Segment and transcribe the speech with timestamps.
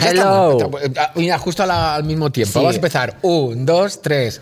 [0.00, 0.52] Pues ya Hello.
[0.52, 0.82] estamos.
[0.82, 2.52] Estamos- ah, Mira, justo al mismo tiempo.
[2.52, 2.58] Sí.
[2.58, 3.18] Vamos a empezar.
[3.22, 4.40] Un, dos, tres.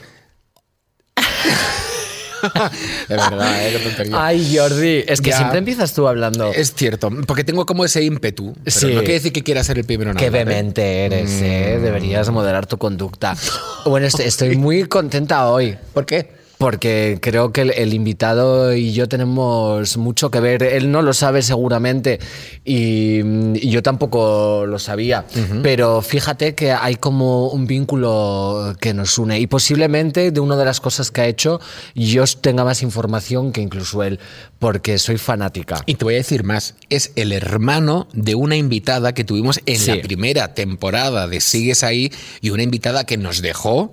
[3.09, 3.73] de verdad, ¿eh?
[3.73, 4.27] Qué tontería.
[4.27, 5.37] Ay, Jordi, es que Ya.
[5.37, 6.53] siempre empiezas tú hablando.
[6.53, 8.55] Es cierto, porque tengo como ese ímpetu.
[8.65, 8.87] Pero Sí.
[8.89, 10.31] no quiere decir que quiera ser el primero Qué ¿eh?
[10.31, 11.79] vehemente eres, ¿eh?
[11.81, 13.37] Deberías moderar tu conducta.
[13.85, 15.77] Bueno, est- estoy muy contenta hoy.
[15.95, 16.42] ¿Por qué?
[16.63, 20.63] Porque creo que el, el invitado y yo tenemos mucho que ver.
[20.63, 22.21] Él no lo sabe seguramente
[22.65, 23.19] y,
[23.57, 25.25] y yo tampoco lo sabía.
[25.65, 29.41] Pero fíjate que hay como un vínculo que nos une.
[29.41, 31.61] Y posiblemente de una de las cosas que ha hecho
[31.97, 34.21] yo tenga más información que incluso él,
[34.61, 35.83] porque soy fanática.
[35.87, 39.79] Y te voy a decir más, es el hermano de una invitada que tuvimos en
[39.81, 39.91] Sí.
[39.97, 43.93] la primera temporada de Sigues ahí y una invitada que nos dejó,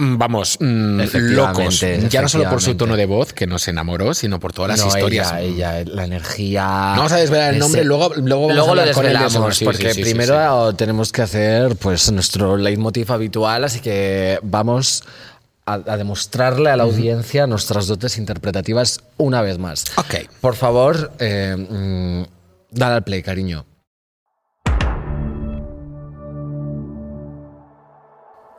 [0.00, 2.10] vamos, mm, Efectivamente, locos.
[2.12, 4.80] Ya no solo por su tono de voz, que nos enamoró, sino por todas las
[4.80, 5.32] No, historias.
[5.38, 6.62] Ella, ella, la energía.
[6.94, 9.88] No vamos a desvelar el ese- nombre, luego- luego vamos a lo desvelamos, Sí, porque
[9.90, 15.04] sí, sí, sí, primero tenemos que hacer pues nuestro leitmotiv habitual, así que vamos
[15.66, 19.84] a, a demostrarle a la audiencia nuestras dotes interpretativas una vez más.
[19.96, 20.28] Ok.
[20.40, 22.22] Por favor, eh, mm,
[22.76, 23.66] dale al play, cariño.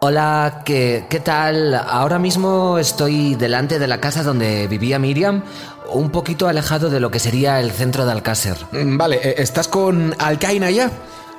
[0.03, 1.75] Hola, ¿qué, ¿qué tal?
[1.75, 5.44] Ahora mismo estoy delante de la casa donde vivía Miriam,
[5.94, 8.57] un poquito alejado de lo que sería el centro de Alcácer.
[8.72, 10.89] Mm, Vale, eh, ¿estás con Alcaina ya?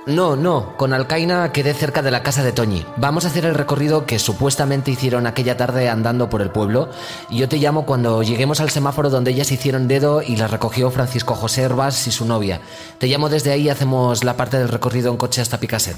[0.06, 2.86] No, no, con Alcaina quedé cerca de la casa de Toñi.
[2.98, 6.88] Vamos a hacer el recorrido que supuestamente hicieron aquella tarde andando por el pueblo.
[7.30, 11.34] Yo te llamo cuando lleguemos al semáforo donde ellas hicieron dedo y las recogió Francisco
[11.34, 12.60] José Herbas y su novia.
[12.98, 15.96] Te llamo desde ahí y hacemos la parte del recorrido en coche hasta Picaset.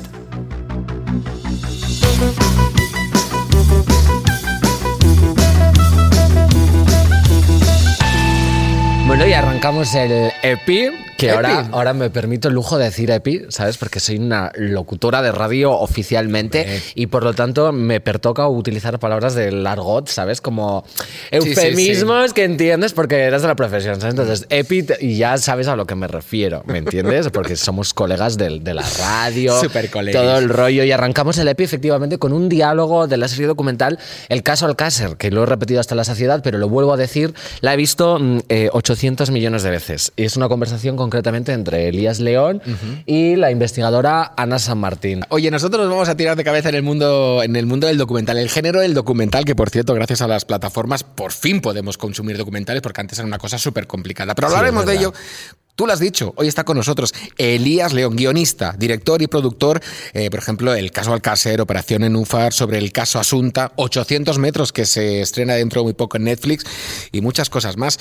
[9.06, 10.90] Bueno, y arrancamos el EPI,
[11.26, 13.76] que ahora, ahora me permito el lujo de decir EPI, ¿sabes?
[13.78, 19.34] Porque soy una locutora de radio oficialmente y por lo tanto me pertoca utilizar palabras
[19.34, 20.40] del argot, ¿sabes?
[20.40, 20.84] Como
[21.30, 24.14] eufemismos que entiendes porque eres de la profesión, ¿sabes?
[24.14, 27.28] Entonces, EPI, y ya sabes a lo que me refiero, ¿me entiendes?
[27.30, 29.54] Porque somos colegas del- de la radio,
[29.90, 30.22] colegas.
[30.22, 30.84] todo el rollo.
[30.84, 33.98] Y arrancamos el EPI efectivamente con un diálogo de la serie documental
[34.28, 37.34] El caso Alcácer, que lo he repetido hasta la saciedad, pero lo vuelvo a decir,
[37.60, 40.12] la he visto mm, eh, 800 millones de veces.
[40.16, 42.60] Y es una conversación concretamente entre Elías León
[43.06, 45.20] y la investigadora Ana San Martín.
[45.28, 47.98] Oye, nosotros nos vamos a tirar de cabeza en el mundo, en el mundo del
[47.98, 51.98] documental, el género del documental, que por cierto, gracias a las plataformas, por fin podemos
[51.98, 54.34] consumir documentales, porque antes era una cosa súper complicada.
[54.34, 55.12] Pero hablaremos de ello.
[55.76, 59.80] Tú lo has dicho, hoy está con nosotros Elías León, guionista, director y productor,
[60.12, 64.86] eh, por ejemplo, el caso Alcácer, Operación Enufar, sobre el caso Asunta, 800 metros, que
[64.86, 66.64] se estrena dentro de muy poco en Netflix,
[67.10, 67.98] y muchas cosas más.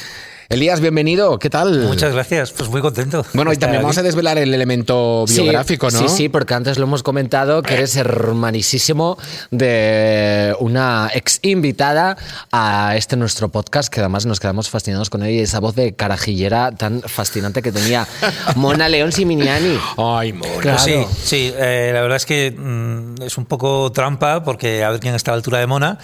[0.49, 1.87] Elías, bienvenido, ¿qué tal?
[1.87, 3.25] Muchas gracias, pues muy contento.
[3.33, 5.97] Bueno, y también vamos a desvelar el elemento Sí, biográfico, ¿no?
[5.97, 9.17] Sí, sí, porque antes lo hemos comentado que eres hermanísimo
[9.49, 12.17] de una ex invitada
[12.51, 15.95] a este nuestro podcast, que además nos quedamos fascinados con ella y esa voz de
[15.95, 18.07] carajillera tan fascinante que tenía
[18.55, 19.79] Mona León Siminiani.
[19.97, 20.53] Ay, mona.
[20.61, 20.77] Claro.
[20.77, 24.91] Pues sí, sí, eh, la verdad es que mm, es un poco trampa porque a
[24.91, 25.97] ver quién está a la altura de Mona,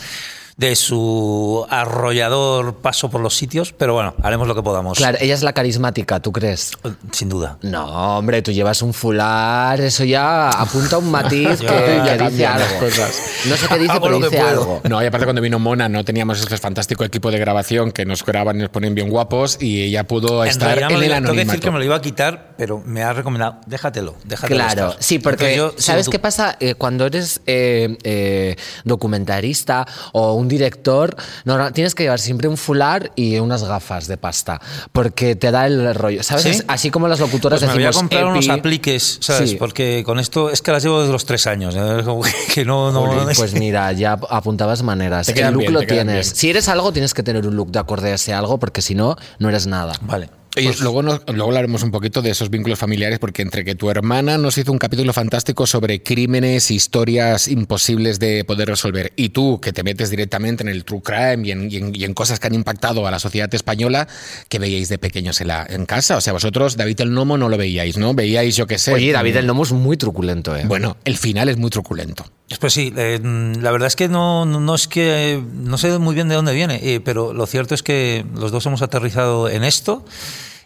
[0.59, 4.97] de su arrollador paso por los sitios, pero bueno, haremos lo que podamos.
[4.97, 6.71] Claro, ella es la carismática, ¿tú crees?
[6.83, 7.57] Eh, Sin duda.
[7.61, 12.45] No, hombre, tú llevas un fular, eso ya apunta un matiz que, Ya, que dice
[12.45, 12.65] algo.
[12.79, 13.21] cosas.
[13.47, 14.61] No sé qué dice, Hago pero lo que dice puedo.
[14.61, 14.81] algo.
[14.89, 18.25] No, y aparte cuando vino Mona no teníamos ese fantástico equipo de grabación que nos
[18.25, 21.09] graban y nos ponen bien guapos y ella pudo En estar realidad en me el
[21.11, 21.61] lo, tengo que decir anonimato.
[21.61, 25.03] que me lo iba a quitar, pero me ha recomendado, déjatelo, déjatelo Claro, estar.
[25.03, 26.57] sí, porque yo, ¿sabes qué pasa?
[26.59, 31.15] Eh, cuando eres eh, eh, documentarista o un director,
[31.45, 34.59] no, no, tienes que llevar siempre un fular y unas gafas de pasta,
[34.91, 36.43] porque te da el rollo, ¿sabes?
[36.43, 36.49] ¿Sí?
[36.49, 39.51] Es Así como las locutoras Pues me voy a decimos comprar epi, unos apliques, ¿sabes?
[39.51, 39.55] Sí.
[39.55, 41.75] Porque con esto es que las llevo desde los tres años.
[41.77, 42.03] ¿eh?
[42.53, 45.27] Que- no, no, pues mira, ya apuntabas maneras.
[45.27, 46.27] Te El look bien, lo tienes.
[46.27, 46.35] bien.
[46.35, 48.95] Si eres algo, tienes que tener un look de acorde a ese algo, porque si
[48.95, 49.93] no, no eres nada.
[50.01, 50.29] Vale.
[50.59, 53.75] Y Pues- luego, nos- luego hablaremos un poquito de esos vínculos familiares, porque entre que
[53.75, 59.29] tu hermana nos hizo un capítulo fantástico sobre crímenes, historias imposibles de poder resolver, y
[59.29, 62.13] tú que te metes directamente en el true crime y en, y en- y en
[62.13, 64.07] cosas que han impactado a la sociedad española,
[64.49, 66.17] que veíais de pequeños en, la, en casa.
[66.17, 68.13] O sea, vosotros, David el Nomo, no lo veíais, ¿no?
[68.13, 68.93] Veíais, yo qué sé.
[68.93, 70.63] Oye, David el Nomo es muy truculento, ¿eh?
[70.65, 72.25] Bueno, el final es muy truculento.
[72.59, 73.19] Pues sí, eh,
[73.61, 76.53] la verdad es que no, no, no es que no sé muy bien de dónde
[76.53, 80.03] viene, eh, pero lo cierto es que los dos hemos aterrizado en esto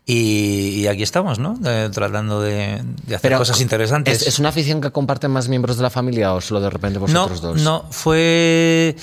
[0.06, 1.58] y, y aquí estamos, ¿no?
[1.92, 4.22] Tratando de, de hacer cosas interesantes.
[4.22, 7.00] ¿es, es una afición que comparten más miembros de la familia o solo de repente
[7.00, 7.62] no, vosotros dos?
[7.62, 8.96] no, fue.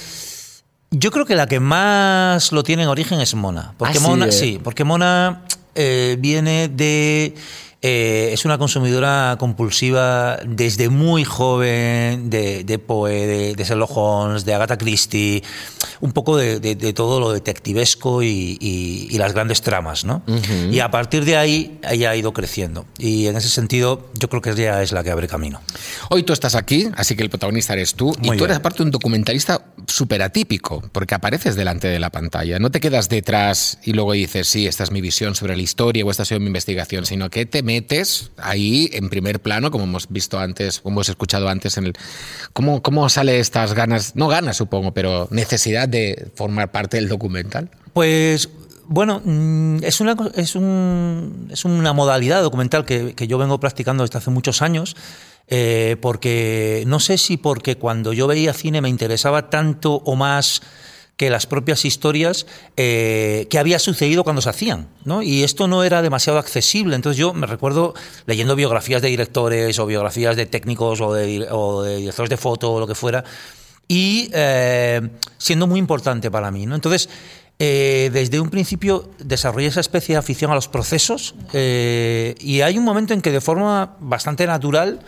[0.90, 3.74] Yo creo que la que más lo tiene en origen es Mona.
[3.78, 4.32] Porque Ah, sí, Mona, eh.
[4.32, 5.44] sí, porque Mona
[5.74, 7.34] eh, viene de
[7.82, 14.44] eh, es una consumidora compulsiva desde muy joven de, de Poe, de, de Sherlock Holmes,
[14.44, 15.42] de Agatha Christie,
[16.00, 20.22] un poco de, de todo lo detectivesco y, y, y, las grandes tramas, ¿no?
[20.26, 20.72] Uh -huh.
[20.74, 22.84] Y a partir de ahí ella ha ido creciendo.
[22.98, 25.60] Y en ese sentido, yo creo que ella es la que abre camino.
[26.10, 28.44] Hoy tú estás aquí, así que el protagonista eres tú, muy y tú bien.
[28.44, 32.58] eres aparte un documentalista súper atípico, porque apareces delante de la pantalla.
[32.58, 36.04] No te quedas detrás y luego dices, sí, esta es mi visión sobre la historia
[36.04, 39.84] o esta ha sido mi investigación, sino que te metes ahí en primer plano, como
[39.84, 41.92] hemos visto antes, como hemos escuchado antes en el.
[42.52, 44.16] ¿Cómo, cómo sale estas ganas?
[44.16, 47.70] No ganas, supongo, pero necesidad de formar parte del documental?
[47.92, 48.48] Pues
[48.86, 54.02] bueno, mm, es una, es, un, es una modalidad documental que, que, yo vengo practicando
[54.02, 54.96] desde hace muchos años,
[55.46, 60.60] eh, porque no sé si porque cuando yo veía cine me interesaba tanto o más
[61.20, 62.46] que las propias historias
[62.78, 64.88] eh, que había sucedido cuando se hacían.
[65.04, 65.22] ¿no?
[65.22, 66.96] Y esto no era demasiado accesible.
[66.96, 67.92] Entonces yo me recuerdo
[68.24, 72.80] leyendo biografías de directores o biografías de técnicos o de, de directores de foto o
[72.80, 73.22] lo que fuera,
[73.86, 76.64] y eh, siendo muy importante para mí.
[76.64, 76.74] ¿no?
[76.74, 77.10] Entonces,
[77.58, 82.84] eh, desde un principio desarrollé esa especie de afición a los procesos y hay un
[82.84, 85.00] momento en que de forma bastante natural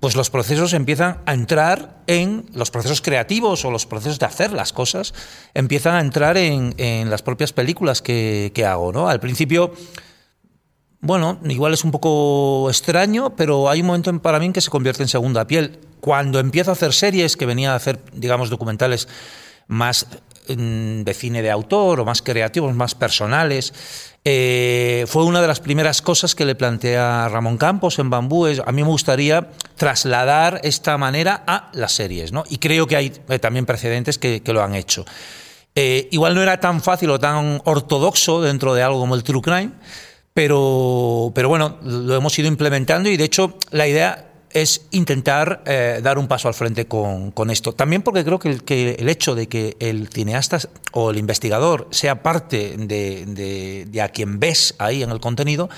[0.00, 4.52] pues los procesos empiezan a entrar en los procesos creativos o los procesos de hacer
[4.52, 5.12] las cosas,
[5.54, 8.92] empiezan a entrar en, en las propias películas que, que, hago.
[8.92, 9.08] ¿no?
[9.08, 9.72] Al principio,
[11.00, 14.70] bueno, igual es un poco extraño, pero hay un momento para mí en que se
[14.70, 15.80] convierte en segunda piel.
[16.00, 19.08] Cuando empiezo a hacer series, que venía a hacer, digamos, documentales
[19.66, 20.06] más
[20.56, 23.74] de cine de autor o más creativos, más personales.
[24.30, 28.44] Eh, fue una de las primeras cosas que le planteé a Ramón Campos en Bambú.
[28.44, 32.44] Es, a mí me gustaría trasladar esta manera a las series, ¿no?
[32.50, 35.06] Y creo que hay eh, también precedentes que, que, lo han hecho.
[35.74, 39.40] Eh, igual no era tan fácil o tan ortodoxo dentro de algo como el True
[39.40, 39.70] Crime,
[40.34, 46.00] pero, pero bueno, lo hemos ido implementando y de hecho la idea es intentar eh,
[46.02, 47.72] dar un paso al frente con, con, esto.
[47.72, 50.58] También porque creo que el, que el, hecho de que el cineasta
[50.92, 55.68] o el investigador sea parte de, de, de a quien ves ahí en el contenido,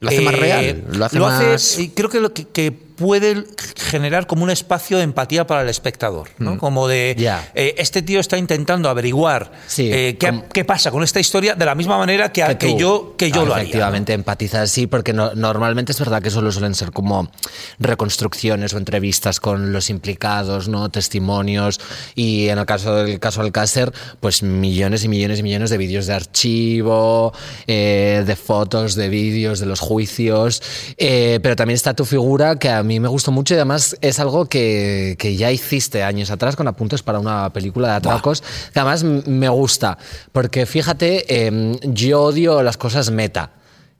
[0.00, 1.44] lo hace eh, más real, lo hace lo más...
[1.44, 3.44] Hace, creo que, lo que, que, puede
[3.76, 6.54] generar como un espacio de empatía para el espectador, ¿no?
[6.54, 6.58] Mm.
[6.58, 7.50] Como de, yeah.
[7.54, 11.64] eh, este tío está intentando averiguar sí, eh, qué, qué, pasa con esta historia de
[11.66, 13.64] la misma manera que, que, que yo, que yo ah, lo haría.
[13.64, 14.20] Efectivamente, ¿no?
[14.20, 17.28] empatizar, sí, porque no, normalmente es verdad que solo suelen ser como
[17.80, 20.88] reconstrucciones o entrevistas con los implicados, ¿no?
[20.90, 21.80] Testimonios,
[22.14, 26.06] y en el caso del caso Alcácer, pues millones y millones y millones de vídeos
[26.06, 27.32] de archivo,
[27.66, 30.62] eh, de fotos, de vídeos, de los juicios,
[30.96, 34.18] eh, pero también está tu figura que a mí me gustó mucho y además es
[34.18, 38.42] algo que, que ya hiciste años atrás con apuntes para una película de atracos,
[38.72, 39.98] que además me gusta,
[40.32, 43.52] porque fíjate, eh, yo odio las cosas meta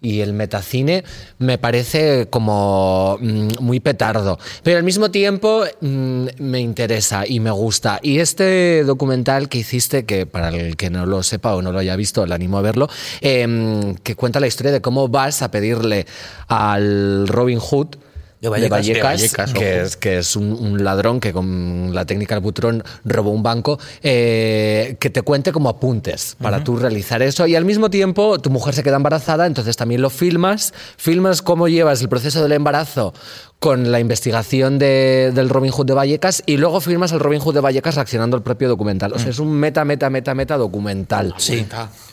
[0.02, 1.04] y el metacine
[1.38, 4.38] me parece como mm, muy petardo.
[4.64, 8.00] Pero al mismo tiempo mm, me interesa y me gusta.
[8.02, 11.78] Y este documental que hiciste, que para el que no lo sepa o no lo
[11.78, 12.88] haya visto, le animo a verlo,
[13.20, 16.06] eh, que cuenta la historia de cómo vas a pedirle
[16.48, 17.96] al Robin Hood
[18.42, 21.94] de Vallecas, de Vallecas, de Vallecas que, es, que, es, un, un, ladrón que con
[21.94, 26.60] la técnica del butrón robó un banco, eh, que te cuente como apuntes para uh
[26.60, 26.64] -huh.
[26.64, 30.10] tú realizar eso y al mismo tiempo tu mujer se queda embarazada, entonces también lo
[30.10, 33.14] filmas, filmas cómo llevas el proceso del embarazo
[33.60, 37.54] con la investigación de, del Robin Hood de Vallecas y luego firmas el Robin Hood
[37.54, 39.12] de Vallecas reaccionando al propio documental.
[39.12, 41.32] O sea, es un meta, meta, meta, meta documental.
[41.36, 41.64] Sí.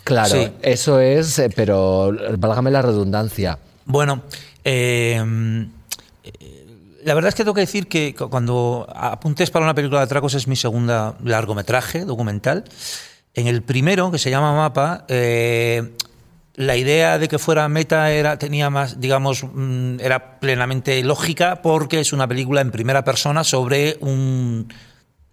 [0.03, 0.51] Claro, sí.
[0.62, 3.57] eso es, eh, pero válgame la redundancia.
[3.86, 4.21] Bueno,
[4.63, 5.24] eh
[7.03, 10.33] la verdad es que tengo que decir que cuando apuntes para una película de atracos
[10.33, 12.65] es mi segunda largometraje documental.
[13.33, 15.93] En el primero, que se llama Mapa, eh,
[16.55, 22.01] la idea de que fuera meta era, tenía más, digamos, mm, era plenamente lógica porque
[22.01, 24.67] es una película en primera persona sobre un,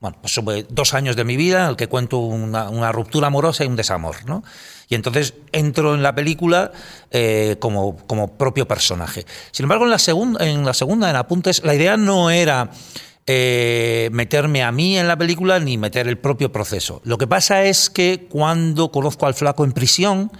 [0.00, 0.38] bueno, pues
[0.68, 3.76] dos años de mi vida en el que cuento una, una ruptura amorosa y un
[3.76, 4.44] desamor, ¿no?
[4.88, 6.70] Y entonces entro en la película
[7.10, 9.26] eh, como, como, propio personaje.
[9.50, 12.70] Sin embargo, en la, segunda, en la segunda, en Apuntes, la idea no era
[13.26, 17.00] eh, meterme a mí en la película ni meter el propio proceso.
[17.04, 20.30] Lo que pasa es que cuando conozco al flaco en prisión,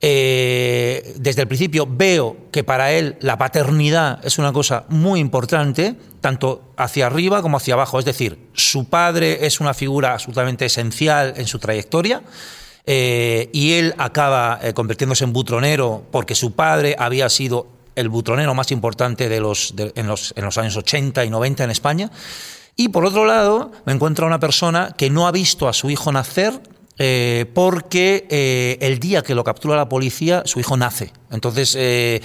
[0.00, 5.94] eh, desde el principio veo que para él la paternidad es una cosa muy importante,
[6.20, 7.98] tanto hacia arriba como hacia abajo.
[7.98, 12.22] Es decir, su padre es una figura absolutamente esencial en su trayectoria.
[12.88, 18.54] Eh, y él acaba eh, convirtiéndose en butronero porque su padre había sido el butronero
[18.54, 22.10] más importante de los, en, los, en los años 80 y 90 en España.
[22.76, 25.90] Y por otro lado, me encuentro a una persona que no ha visto a su
[25.90, 26.60] hijo nacer
[26.98, 31.12] eh, porque eh, el día que lo captura la policía, su hijo nace.
[31.30, 32.22] Entonces, eh,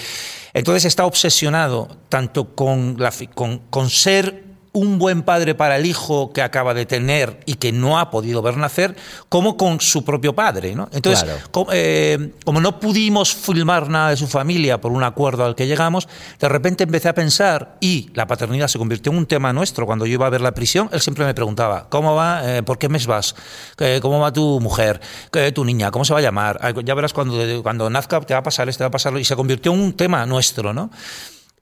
[0.54, 6.32] entonces está obsesionado tanto con, la, con, con ser un buen padre para el hijo
[6.32, 8.96] que acaba de tener y que no ha podido ver nacer,
[9.28, 10.76] como con su propio padre.
[10.76, 10.88] ¿no?
[10.94, 11.40] Entonces, Claro.
[11.52, 15.68] como, eh, como no pudimos filmar nada de su familia por un acuerdo al que
[15.68, 16.08] llegamos,
[16.40, 19.86] de repente empecé a pensar, y la paternidad se convirtió en un tema nuestro.
[19.86, 22.42] Cuando yo iba a ver la prisión, él siempre me preguntaba, ¿cómo va?
[22.58, 23.36] Eh, ¿Por qué mes vas?
[24.02, 25.02] ¿Cómo va tu mujer?
[25.32, 25.92] ¿Qué- ¿Tu niña?
[25.92, 26.60] ¿Cómo se va a llamar?
[26.86, 29.20] Ya verás cuando, cuando nazca te va a pasar esto, te va a pasar lo-".
[29.20, 30.90] Y se convirtió en un tema nuestro, ¿no?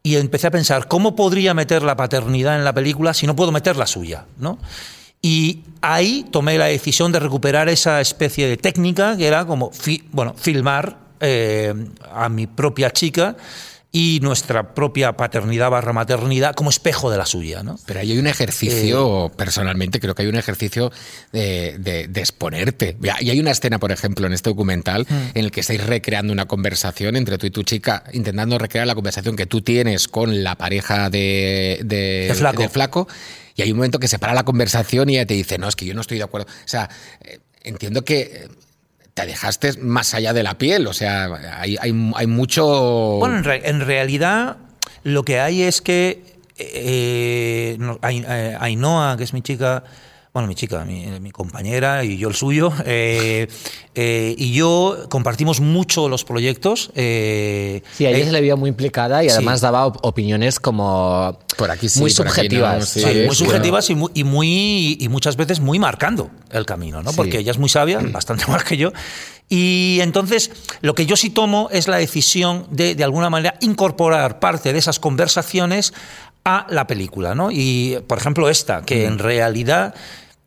[0.03, 3.51] Y empecé a pensar cómo podría meter la paternidad en la película si no puedo
[3.51, 4.57] meter la suya, ¿no?
[5.21, 9.71] Y ahí tomé la decisión de recuperar esa especie de técnica que era como,
[10.11, 11.73] bueno, filmar eh,
[12.13, 13.35] a mi propia chica
[13.91, 17.79] y nuestra propia paternidad barra maternidad como espejo de la suya, ¿no?
[17.87, 20.91] Pero ahí hay un Eh, ejercicio, personalmente creo que hay un ejercicio
[21.31, 22.95] de, de- de exponerte.
[23.19, 25.29] Y hay una escena, por ejemplo, en este documental Hmm.
[25.33, 28.93] en el que estáis recreando una conversación entre tú y tu chica, intentando recrear la
[28.93, 32.69] conversación que tú tienes con la pareja de, Flaco.
[32.69, 33.07] Flaco,
[33.55, 35.75] Y hay un momento que se para la conversación y ella te dice, no, es
[35.75, 36.47] que yo no estoy de acuerdo.
[36.47, 36.89] O sea,
[37.21, 38.47] eh, entiendo que...
[39.25, 41.25] eh, Te más allá de la piel, o sea,
[41.59, 42.65] hay, hay, hay mucho...
[43.19, 44.57] Bueno, en, re- en realidad
[45.03, 46.23] lo que hay es que
[46.57, 49.83] eh, Ai- eh, Ainhoa, que es mi chica,
[50.33, 53.47] bueno, mi chica, mi, mi compañera y yo el suyo, eh,
[53.95, 56.91] eh, y yo compartimos mucho los proyectos.
[56.95, 59.35] eh, Sí, a ella eh, se le veía muy implicada y sí.
[59.35, 62.79] además daba op- opiniones como Por aquí sí, muy por aquí subjetivas.
[62.79, 62.99] no, sí.
[63.01, 63.43] Sí, muy sí.
[63.43, 67.09] subjetivas y muy, y muy y muchas veces muy marcando el camino, ¿no?
[67.09, 67.17] Sí.
[67.17, 68.91] Porque ella es muy sabia, bastante más que yo.
[69.51, 74.39] Y entonces lo que yo sí tomo es la decisión de de alguna manera incorporar
[74.39, 75.91] parte de esas conversaciones
[76.49, 77.51] a la película, ¿no?
[77.51, 79.93] Y por ejemplo esta, que en realidad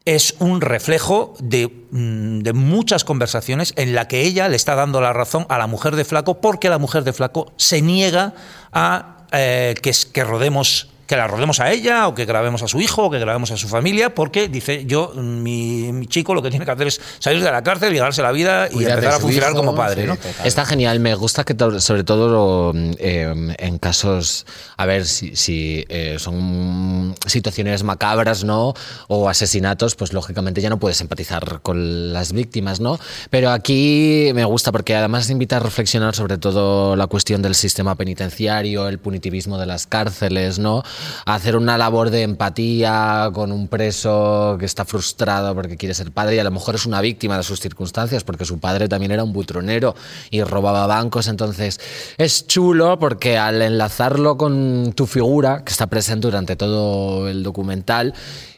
[0.04, 5.00] es un reflejo de, mm, de muchas conversaciones en la que ella le está dando
[5.00, 8.34] la razón a la mujer de Flaco porque la mujer de Flaco se niega
[8.72, 13.04] a eh, que rodemos que la rodemos a ella o que grabemos a su hijo
[13.04, 16.64] o que grabemos a su familia porque dice yo mi, mi chico lo que tiene
[16.64, 19.14] que hacer es salir de la cárcel y ganarse la vida y Cuidar de empezar
[19.16, 20.16] a funcionar hijo, como padre sí, ¿no?
[20.42, 24.46] Está genial, me gusta que to- sobre todo eh, en casos,
[24.78, 28.72] a ver si, si, eh, son situaciones macabras, ¿no?
[29.08, 32.98] O asesinatos, pues lógicamente ya no puedes empatizar con las víctimas, ¿no?
[33.28, 37.96] Pero aquí me gusta porque además invita a reflexionar sobre todo la cuestión del sistema
[37.96, 40.82] penitenciario, el punitivismo de las cárceles, ¿no?
[41.26, 46.36] Hacer una labor de empatía con un preso que está frustrado porque quiere ser padre
[46.36, 49.24] y a lo mejor es una víctima de sus circunstancias porque su padre también era
[49.24, 49.94] un butronero
[50.30, 51.28] y robaba bancos.
[51.28, 51.80] Entonces
[52.18, 58.14] es chulo porque al enlazarlo con tu figura, que está presente durante todo el documental,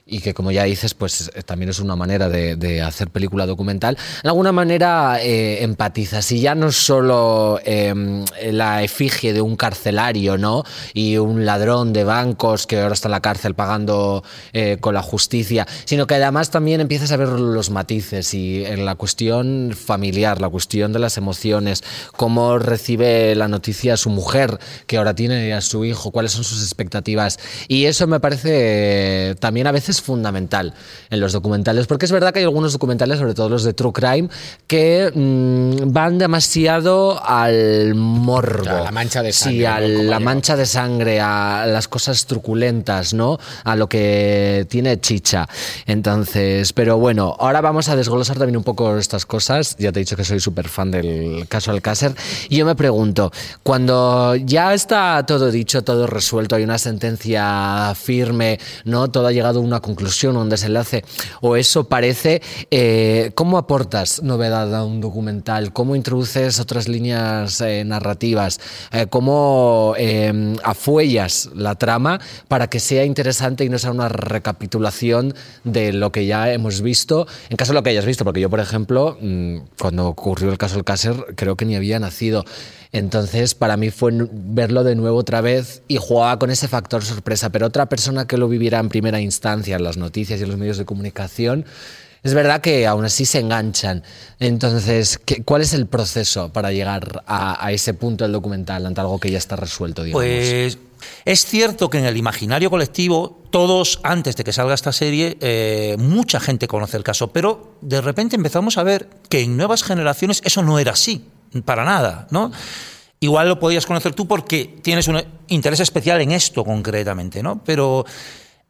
[0.07, 3.47] y que como ya dices, pues eh, también es una manera de, de hacer película
[3.47, 7.95] documental, de alguna manera eh, empatizas y ya no solo eh,
[8.53, 10.65] la efigie de un carcelario, ¿no?
[10.93, 15.03] Y un ladrón de bancos que ahora está en la cárcel pagando eh, con la
[15.03, 20.41] justicia, sino que además también empiezas a ver los matices y en la cuestión familiar,
[20.41, 21.83] la cuestión de las emociones,
[22.17, 26.63] cómo recibe la noticia su mujer, que ahora tiene a su hijo, cuáles son sus
[26.63, 27.39] expectativas.
[27.69, 30.75] Y eso me parece eh, también a veces fundamental
[31.11, 33.93] en los documentales, porque es verdad que hay algunos documentales, sobre todo los de True
[33.93, 34.29] Crime,
[34.67, 38.71] que mm, van demasiado al morbo.
[38.71, 40.03] A la mancha de Sí, sangre, a ¿no?
[40.11, 43.39] La mancha de sangre, a las cosas truculentas, ¿no?
[43.65, 45.49] A lo que tiene chicha.
[45.87, 49.77] Entonces, pero bueno, ahora vamos a desglosar también un poco estas cosas.
[49.79, 52.15] Ya te he dicho que soy súper fan del caso Alcácer.
[52.49, 53.33] Y yo me pregunto,
[53.63, 59.11] cuando ya está todo dicho, todo resuelto, hay una sentencia firme, ¿no?
[59.11, 61.05] Todo ha llegado a una conclusión, un desenlace,
[61.43, 65.75] o eso parece, eh, ¿cómo aportas novedad a un documental?
[65.75, 68.61] ¿Cómo introduces otras líneas eh, narrativas?
[68.93, 75.35] Eh, ¿Cómo eh, afuellas la trama para que sea interesante y no sea una recapitulación
[75.65, 77.27] de lo que ya hemos visto?
[77.51, 80.57] En caso de lo que hayas visto, porque yo, por ejemplo, mm, cuando ocurrió el
[80.57, 82.45] caso Alcácer, creo que ni había nacido.
[82.95, 87.51] Entonces, para mí fue verlo de nuevo otra vez y jugaba con ese factor sorpresa.
[87.51, 90.85] Pero otra persona que lo viviera en primera instancia las noticias y los medios de
[90.85, 91.65] comunicación,
[92.23, 94.03] es verdad que aún así se enganchan.
[94.41, 99.19] Entonces, ¿qué- ¿cuál es el proceso para llegar a, ese punto del documental ante algo
[99.21, 100.05] que ya está resuelto?
[100.13, 100.79] Pues
[101.27, 105.97] es cierto que en el imaginario colectivo, todos, antes de que salga esta serie, eh,
[105.99, 110.41] mucha gente conoce el caso, pero de repente empezamos a ver que en nuevas generaciones
[110.45, 111.27] eso no era así,
[111.67, 112.51] para nada, ¿no?
[113.21, 117.63] Igual lo podías conocer tú porque tienes un interés especial en esto concretamente, ¿no?
[117.65, 118.05] Pero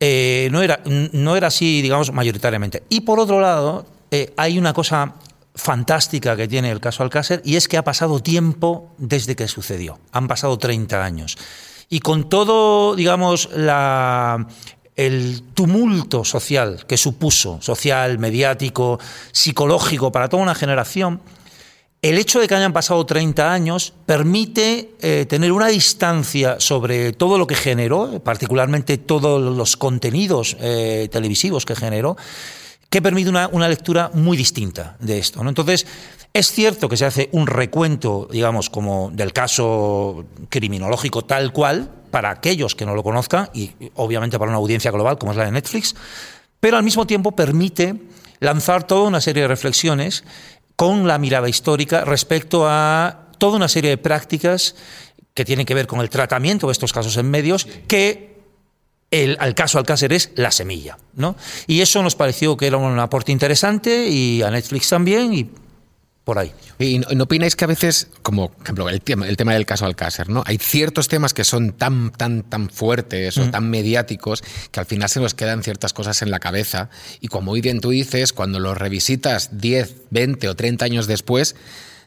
[0.00, 2.82] eh, no, era, no era así, digamos, mayoritariamente.
[2.88, 5.14] Y por otro lado, eh, hay una cosa
[5.54, 9.98] fantástica que tiene el caso Alcácer y es que ha pasado tiempo desde que sucedió.
[10.12, 11.38] Han pasado 30 años.
[11.88, 14.46] Y con todo, digamos, la,
[14.96, 18.98] el tumulto social que supuso, social, mediático,
[19.32, 21.20] psicológico para toda una generación,
[22.04, 27.38] el hecho de que hayan pasado 30 años permite eh, tener una distancia sobre todo
[27.38, 32.18] lo que generó, particularmente todos los contenidos eh, televisivos que generó,
[32.90, 35.42] que permite una, lectura muy distinta de esto.
[35.42, 35.48] ¿no?
[35.48, 35.86] Entonces,
[36.34, 42.28] es cierto que se hace un recuento, digamos, como del caso criminológico tal cual, para
[42.28, 45.52] aquellos que no lo conozcan, y obviamente para una audiencia global como es la de
[45.52, 45.94] Netflix,
[46.60, 47.94] pero al mismo tiempo permite
[48.40, 50.22] lanzar toda una serie de reflexiones
[50.84, 54.74] con la mirada histórica respecto a toda una serie de prácticas
[55.32, 58.36] que tienen que ver con el tratamiento de estos casos en medios que
[59.10, 60.98] el, al caso Alcácer es la semilla.
[61.14, 61.36] ¿no?
[61.66, 65.48] Y eso nos pareció que era un aporte interesante y a Netflix también y
[66.24, 66.52] por ahí.
[66.78, 70.30] ¿Y no, opináis que a veces, como ejemplo, el tema, el tema del caso Alcácer,
[70.30, 70.42] ¿no?
[70.46, 73.50] Hay ciertos temas que son tan, tan, tan fuertes o mm.
[73.50, 76.88] tan mediáticos que al final se nos quedan ciertas cosas en la cabeza
[77.20, 81.56] y como hoy bien tú dices, cuando los revisitas 10, 20 o 30 años después,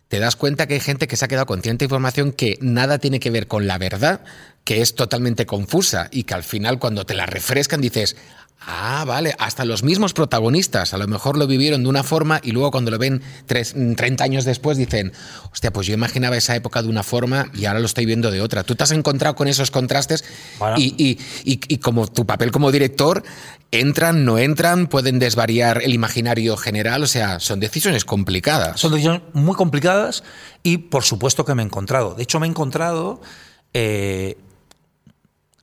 [0.07, 2.97] te das cuenta que hay gente que se ha quedado con cierta información que nada
[2.97, 4.21] tiene que ver con la verdad,
[4.63, 8.15] que es totalmente confusa y que al final cuando te la refrescan dices,
[8.59, 9.35] Ah, vale.
[9.39, 12.91] Hasta los mismos protagonistas a lo mejor lo vivieron de una forma y luego cuando
[12.91, 15.13] lo ven 30 años después dicen,
[15.51, 18.41] hostia, pues yo imaginaba esa época de una forma y ahora lo estoy viendo de
[18.41, 18.63] otra.
[18.63, 20.25] Tú te has encontrado con esos contrastes
[20.75, 23.23] y, como tu papel como director,
[23.71, 28.79] entran, no entran, pueden desvariar el imaginario general, o sea, son decisiones complicadas.
[28.79, 30.23] Son decisiones muy complicadas
[30.63, 32.15] y por supuesto que me he encontrado.
[32.15, 33.21] De hecho, me he encontrado...
[33.73, 34.37] Eh,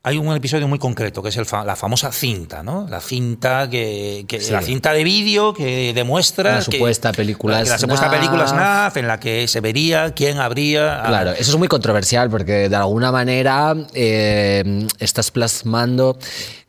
[0.07, 2.87] hay un episodio muy concreto que es el la famosa cinta, ¿no?
[2.91, 8.47] La cinta que, la cinta de vídeo que demuestra la supuesta película la, supuesta película
[8.47, 12.77] SNAF en la que se vería quién habría claro eso es muy controversial porque de
[12.77, 16.19] alguna manera eh, estás plasmando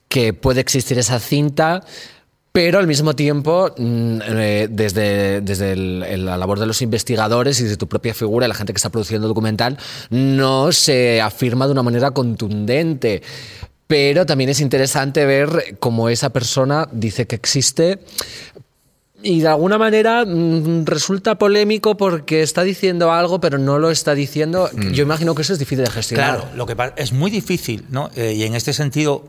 [0.08, 1.84] que puede existir esa cinta
[2.56, 7.76] pero al mismo tiempo, mm, eh, desde, desde la labor de los investigadores y desde
[7.76, 9.78] tu propia figura, la gente que está produciendo el documental,
[10.10, 13.22] no se afirma de una manera contundente.
[13.88, 18.00] Pero también es interesante ver cómo esa persona dice que existe,
[19.22, 24.16] y de alguna manera mm, resulta polémico porque está diciendo algo, pero no lo está
[24.16, 24.70] diciendo.
[24.72, 24.92] Mm.
[24.92, 26.38] Yo imagino que eso es difícil de gestionar.
[26.38, 28.10] Claro, lo que es muy difícil, ¿no?
[28.16, 29.26] Eh, y en este sentido,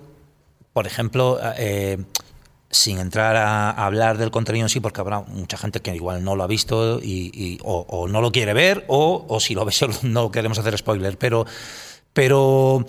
[0.73, 1.99] por ejemplo, eh,
[2.71, 6.37] sin entrar a, hablar del contenido en sí, porque habrá mucha gente que igual no
[6.37, 10.59] lo ha visto y, o, no lo quiere ver, o, si lo ve no queremos
[10.59, 11.47] hacer spoiler, pero,
[12.13, 12.85] pero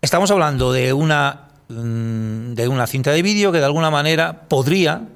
[0.00, 5.06] estamos hablando de una, mm, de una cinta de vídeo que de alguna manera podría,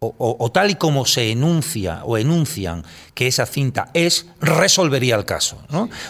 [0.00, 5.60] o, tal y como se enuncia o enuncian que esa cinta es, resolvería el caso.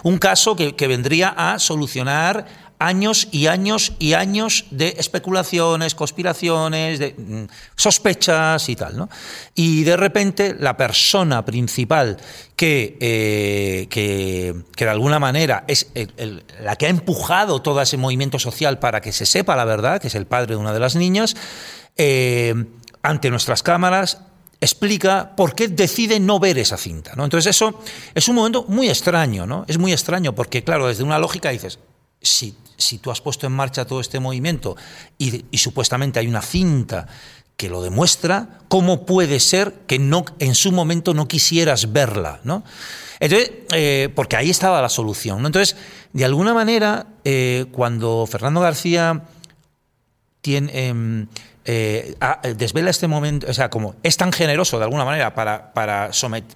[0.02, 7.00] Un caso que, que vendría a solucionar años y años y años de especulaciones, conspiraciones,
[7.16, 7.44] mm,
[7.76, 8.96] sospechas y tal.
[8.96, 9.08] ¿no?
[9.54, 12.16] Y de repente la persona principal
[12.54, 15.88] que, eh, que, de alguna manera es
[16.60, 20.08] la que ha empujado todo ese movimiento social para que se sepa la verdad, que
[20.08, 21.36] es el padre de una de las niñas,
[21.96, 22.54] eh,
[23.02, 24.18] ante nuestras cámaras
[24.60, 27.12] explica por qué decide no ver esa cinta.
[27.16, 27.24] ¿no?
[27.24, 27.80] Entonces eso
[28.14, 29.64] es un momento muy extraño, ¿no?
[29.68, 31.78] Es muy extraño porque, claro, desde una lógica dices,
[32.20, 34.76] si si tú has puesto en marcha todo este movimiento
[35.18, 37.06] y, supuestamente hay una cinta
[37.56, 42.40] que lo demuestra, ¿cómo puede ser que no, en su momento no quisieras verla?
[42.44, 42.62] ¿no?
[43.18, 45.44] Entonces, eh, porque ahí estaba la solución.
[45.44, 45.76] Entonces,
[46.12, 49.24] de alguna manera, eh, cuando Fernando García
[50.40, 51.26] tiene, em,
[51.64, 52.14] eh,
[52.56, 56.10] desvela este momento, o sea, como es tan generoso de alguna manera para, para,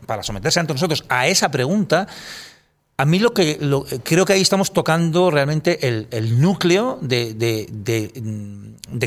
[0.06, 2.06] para someterse ante nosotros a esa pregunta,
[2.96, 3.58] a mí lo que
[4.04, 7.66] creo que ahí estamos tocando realmente el, núcleo de,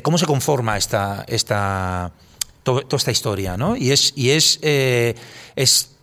[0.03, 2.11] cómo se conforma esta, esta,
[2.63, 3.75] toda esta historia, ¿no?
[3.77, 5.15] Y es, y es, eh,
[5.55, 5.95] es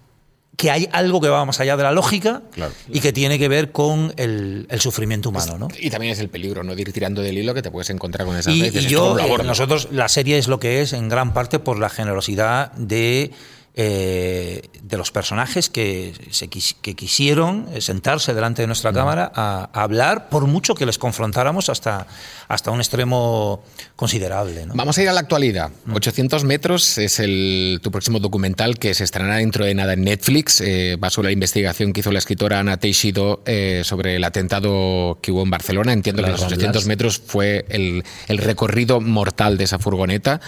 [0.57, 2.43] que hay algo que va más allá de la lógica
[2.89, 5.59] y que tiene que ver con el, sufrimiento humano.
[5.59, 5.69] ¿no?
[5.79, 6.75] Y también es el peligro, ¿no?
[6.75, 9.43] De ir tirando del hilo que te puedes encontrar con esas y, y yo, eh,
[9.45, 13.33] nosotros, la serie es lo que es en gran parte por la generosidad de
[13.75, 20.29] eh, de los personajes que, se que quisieron sentarse delante de nuestra cámara a, hablar,
[20.29, 22.07] por mucho que les confrontáramos hasta,
[22.49, 23.63] hasta un extremo
[23.97, 24.67] considerable.
[24.75, 25.71] Vamos a ir a la actualidad.
[25.91, 30.61] 800 metros es el, tu próximo documental que se estrenará dentro de nada en Netflix.
[30.61, 35.19] Eh, va sobre la investigación que hizo la escritora Ana Teixido eh, sobre el atentado
[35.23, 35.93] que hubo en Barcelona.
[35.93, 40.41] Entiendo que los 800 metros fue el, el, recorrido mortal de esa furgoneta.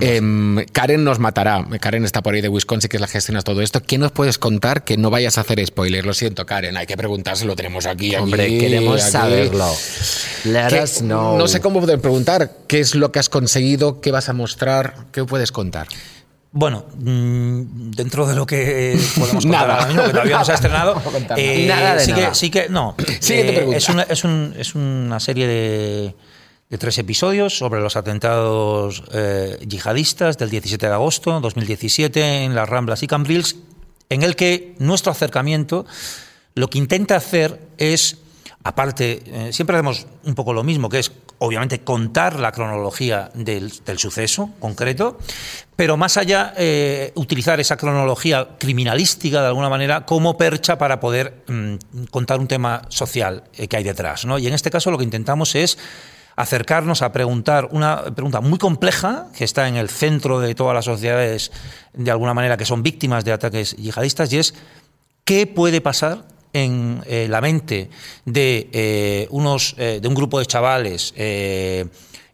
[0.00, 1.66] En eh, Karen nos matará.
[1.80, 3.82] Karen está por ahí de Wisconsin, que es la gestiona todo esto.
[3.82, 6.04] ¿Qué nos puedes contar que no vayas a hacer spoiler?
[6.04, 8.14] Lo siento, Karen, hay que preguntárselo, tenemos aquí.
[8.14, 9.74] Hombre, queremos saberlo.
[10.44, 11.38] Let us know.
[11.38, 15.06] No sé cómo poder preguntar qué es lo que has conseguido, qué vas a mostrar,
[15.12, 15.88] qué puedes contar.
[16.52, 19.74] Bueno, mm, dentro de lo que podemos contar nada.
[19.74, 21.02] ahora mismo, que todavía no se ha estrenado,
[21.36, 22.28] eh, nada de sí, nada.
[22.28, 26.14] Que, sí que, no, eh, es, una, es, un, es una serie de
[26.70, 32.54] de tres episodios sobre los atentados eh, yihadistas del 17 de agosto de 2017 en
[32.54, 33.56] las Ramblas y Cambrils,
[34.08, 35.84] en el que nuestro acercamiento
[36.54, 38.18] lo que intenta hacer es,
[38.62, 43.72] aparte, eh, siempre hacemos un poco lo mismo, que es obviamente contar la cronología del,
[43.96, 45.18] suceso concreto,
[45.74, 51.42] pero más allá eh, utilizar esa cronología criminalística de alguna manera como percha para poder
[51.48, 54.24] mm, contar un tema social que hay detrás.
[54.24, 54.38] ¿no?
[54.38, 55.76] Y en este caso lo que intentamos es
[56.36, 60.84] acercarnos a preguntar una pregunta muy compleja que está en el centro de todas las
[60.84, 61.52] sociedades,
[61.92, 64.54] de alguna manera, que son víctimas de ataques yihadistas, y es
[65.24, 67.90] qué puede pasar en eh, la mente
[68.24, 71.14] de, eh, unos, eh, de un grupo de chavales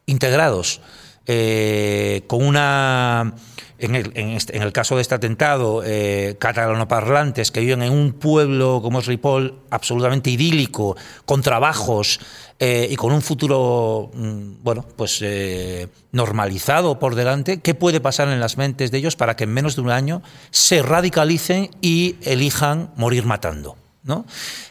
[0.07, 0.81] integrados
[1.27, 3.35] con una
[3.79, 8.13] en el, este, en, el, caso de este atentado, eh, catalanoparlantes que viven en un
[8.13, 12.21] pueblo como es Ripoll, absolutamente idílico, con trabajos
[12.59, 18.29] eh, y con un futuro, mm, bueno, pues eh, normalizado por delante, ¿qué puede pasar
[18.29, 22.17] en las mentes de ellos para que en menos de un año se radicalicen y
[22.23, 23.77] elijan morir matando?
[24.05, 24.25] ¿no?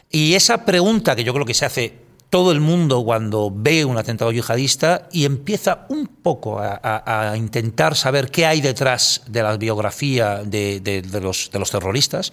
[0.09, 3.97] Y esa pregunta que yo creo que se hace todo el mundo cuando ve un
[3.97, 10.43] atentado yihadista y empieza un poco a, intentar saber qué hay detrás de la biografía
[10.43, 12.31] de, los, de los terroristas,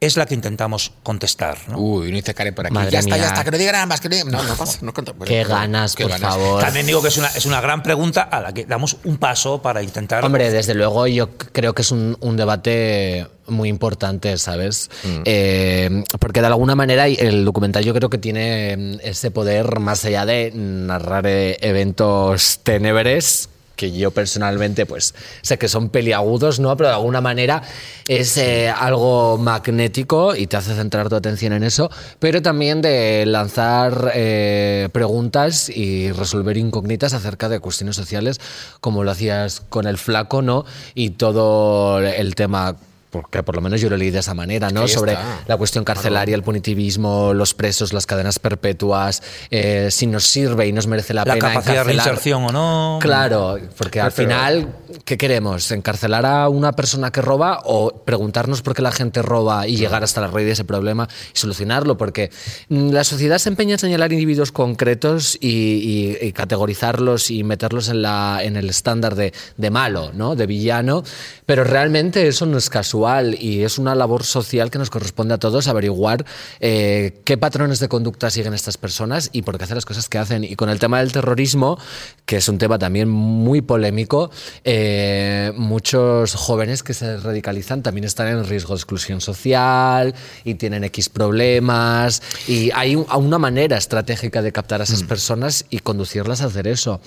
[0.00, 1.58] es la que intentamos contestar.
[1.68, 1.78] ¿no?
[1.78, 2.74] Uy, no dice Karen por aquí.
[2.74, 4.00] Madre ya está, ya está, que no digan nada más.
[4.00, 4.78] Que no, no, no pasa.
[4.82, 6.30] No, no, qué ganas, qué por ganas.
[6.34, 6.62] favor.
[6.62, 9.60] También digo que es una, es una gran pregunta a la que damos un paso
[9.60, 10.24] para intentar.
[10.24, 14.90] Hombre, desde luego yo creo que es un, un debate muy importante, ¿sabes?
[15.02, 15.22] Mm.
[15.24, 20.04] Eh, porque de alguna manera el documental yo creo que tiene mm, ese poder más
[20.04, 26.76] allá de narrar eh, eventos tenebres que yo personalmente pues sé que son peliagudos, ¿no?
[26.76, 27.62] Pero de alguna manera
[28.08, 31.88] es eh, algo magnético y te hace centrar tu atención en eso,
[32.18, 38.40] pero también de lanzar eh, preguntas y resolver incógnitas acerca de cuestiones sociales,
[38.80, 40.64] como lo hacías con el flaco, ¿no?
[40.94, 42.76] Y todo el tema
[43.10, 44.86] porque por lo menos yo lo leí de esa manera, ¿no?
[44.86, 45.16] Sobre
[45.46, 50.72] la cuestión carcelaria, el punitivismo, los presos, las cadenas perpetuas, eh, si nos sirve y
[50.72, 52.98] nos merece la, la pena capacidad de reinserción o no.
[53.00, 55.70] Claro, porque al final, ¿qué queremos?
[55.70, 60.04] ¿Encarcelar a una persona que roba o preguntarnos por qué la gente roba y llegar
[60.04, 61.96] hasta la raíz de ese problema y solucionarlo?
[61.96, 62.30] Porque
[62.68, 68.40] mm, la sociedad se empeña en señalar individuos concretos y, categorizarlos y meterlos en, la,
[68.42, 70.36] en el estándar de, de malo, ¿no?
[70.36, 71.02] De villano,
[71.46, 72.97] pero realmente eso no es casual
[73.38, 76.24] y es una labor social que nos corresponde a todos averiguar
[76.60, 80.18] eh, qué patrones de conducta siguen estas personas y por qué hacen las cosas que
[80.18, 80.44] hacen.
[80.44, 81.78] Y con el tema del terrorismo,
[82.26, 84.30] que es un tema también muy polémico,
[84.64, 90.84] eh, muchos jóvenes que se radicalizan también están en riesgo de exclusión social y tienen
[90.84, 95.06] X problemas y hay una manera estratégica de captar a esas mm.
[95.06, 97.00] personas y conducirlas a hacer eso.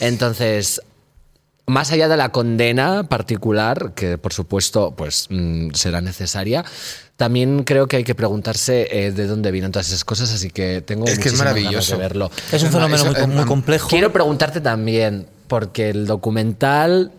[0.00, 0.80] Entonces,
[1.68, 6.64] más allá de la condena particular, que por supuesto pues, mm, será necesaria,
[7.16, 10.80] también creo que hay que preguntarse eh, de dónde vienen todas esas cosas, así que
[10.80, 12.30] tengo es que es maravilloso de verlo.
[12.52, 13.88] Es un fenómeno muy, muy complejo.
[13.88, 17.12] Quiero preguntarte también, porque el documental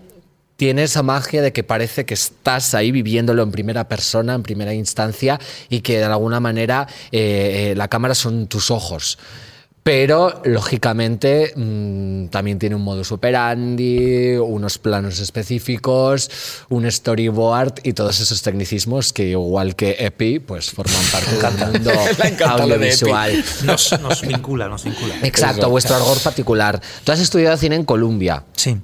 [0.59, 4.73] tiene esa magia de que parece que estás ahí viviéndolo en primera persona, en primera
[4.73, 9.17] instancia, y que de alguna manera eh, eh, la cámara son tus ojos.
[9.91, 16.29] Pero, lógicamente, mm, también tiene un modus operandi, unos planos específicos,
[16.69, 21.91] un storyboard y todos esos tecnicismos que, igual que EPI, pues forman parte del mundo
[22.45, 23.43] audiovisual.
[23.63, 25.15] Nos, nos, vincula, nos vincula.
[25.23, 26.79] Exacto, vuestro argor particular.
[27.03, 28.43] Tú has estudiado cine en Colombia.
[28.55, 28.77] Sí.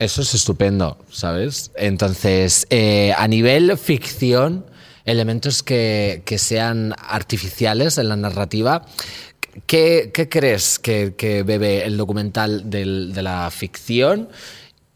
[0.00, 1.70] Eso es estupendo, ¿sabes?
[1.76, 4.66] Entonces, eh, a nivel ficción,
[5.04, 8.84] elementos que, que sean artificiales en la narrativa,
[9.66, 14.28] ¿Qué, crees que, bebe el documental de la ficción?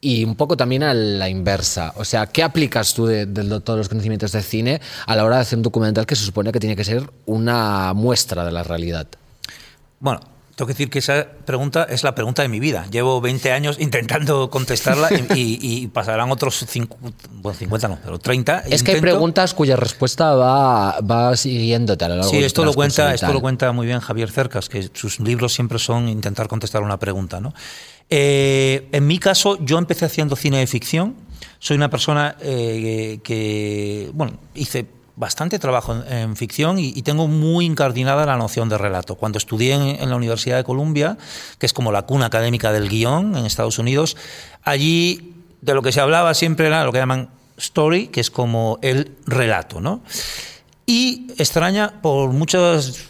[0.05, 1.95] y un poco también a la inversa.
[1.97, 5.37] O sea, ¿qué aplicas tú de, de todos los conocimientos de cine a la hora
[5.37, 8.63] de hacer un documental que se supone que tiene que ser una muestra de la
[8.63, 9.07] realidad?
[10.01, 10.21] Bueno,
[10.55, 12.87] tengo que decir que esa pregunta es la pregunta de mi vida.
[12.91, 18.61] Llevo 20 años intentando contestarla y, y pasarán otros 50, bueno, 50 no, pero 30.
[18.71, 22.73] Es que hay preguntas cuya respuesta va, va siguiéndote a lo largo Sí, esto lo,
[22.73, 26.83] cuenta, esto lo cuenta muy bien Javier Cercas, que sus libros siempre son intentar contestar
[26.83, 27.41] una pregunta.
[27.41, 27.53] ¿no?
[28.09, 31.17] Eh, en mi caso, yo empecé haciendo cine de ficción.
[31.59, 38.27] Soy una persona eh, que, bueno, hice bastante trabajo en, ficción y, tengo muy incardinada
[38.27, 39.15] la noción de relato.
[39.15, 41.17] Cuando estudié en, la Universidad de Columbia,
[41.59, 44.17] que es como la cuna académica del guion en Estados Unidos,
[44.63, 48.79] allí de lo que se hablaba siempre era lo que llaman story, que es como
[48.83, 50.03] el relato, ¿no?
[50.87, 53.07] Y extraña, por muchas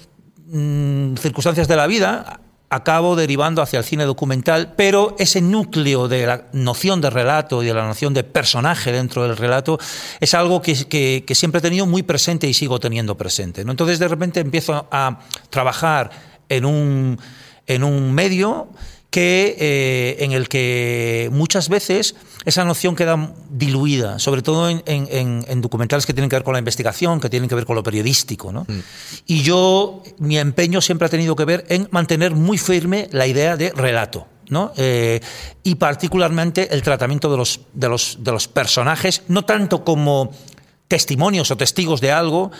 [0.46, 2.40] mmm, circunstancias de la vida,
[2.74, 7.66] acabo derivando hacia el cine documental, pero ese núcleo de la noción de relato y
[7.66, 9.78] de la noción de personaje dentro del relato
[10.18, 13.64] es algo que, que, que siempre he tenido muy presente y sigo teniendo presente.
[13.64, 13.70] ¿no?
[13.70, 16.10] Entonces de repente empiezo a trabajar
[16.48, 17.18] en un,
[17.66, 18.68] en un medio
[19.14, 25.44] que, eh, en el que muchas veces esa noción queda diluida, sobre todo en, en,
[25.46, 27.84] en, documentales que tienen que ver con la investigación, que tienen que ver con lo
[27.84, 28.50] periodístico.
[28.50, 28.62] ¿no?
[28.62, 28.80] Mm.
[29.28, 33.56] Y yo, mi empeño siempre ha tenido que ver en mantener muy firme la idea
[33.56, 34.26] de relato.
[34.48, 34.72] ¿no?
[34.76, 35.20] Eh,
[35.62, 40.32] y particularmente el tratamiento de los, de, los, de los personajes, no tanto como
[40.88, 42.50] testimonios o testigos de algo,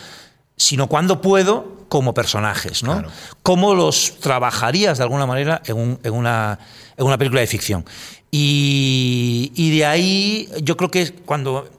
[0.55, 2.93] sino cuando puedo como personajes, ¿no?
[2.93, 3.09] Claro.
[3.43, 6.59] ¿Cómo los trabajarías de alguna manera en, un, en, una,
[6.97, 7.85] en una, película de ficción?
[8.31, 11.69] Y, y, de ahí yo creo que cuando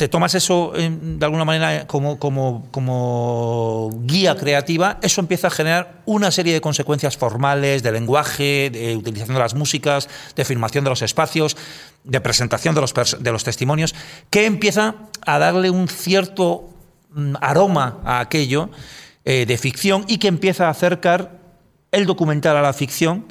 [0.00, 6.00] te tomas eso de alguna manera como, como, como, guía creativa, eso empieza a generar
[6.06, 10.90] una serie de consecuencias formales, de lenguaje, de utilización de las músicas, de filmación de
[10.90, 11.54] los espacios,
[12.02, 13.94] de presentación de los, de los testimonios,
[14.30, 14.94] que empieza
[15.26, 16.70] a darle un cierto
[17.42, 18.70] aroma a aquello
[19.32, 21.38] eh, de ficción y que empieza a acercar
[21.92, 23.26] el documental a la ficción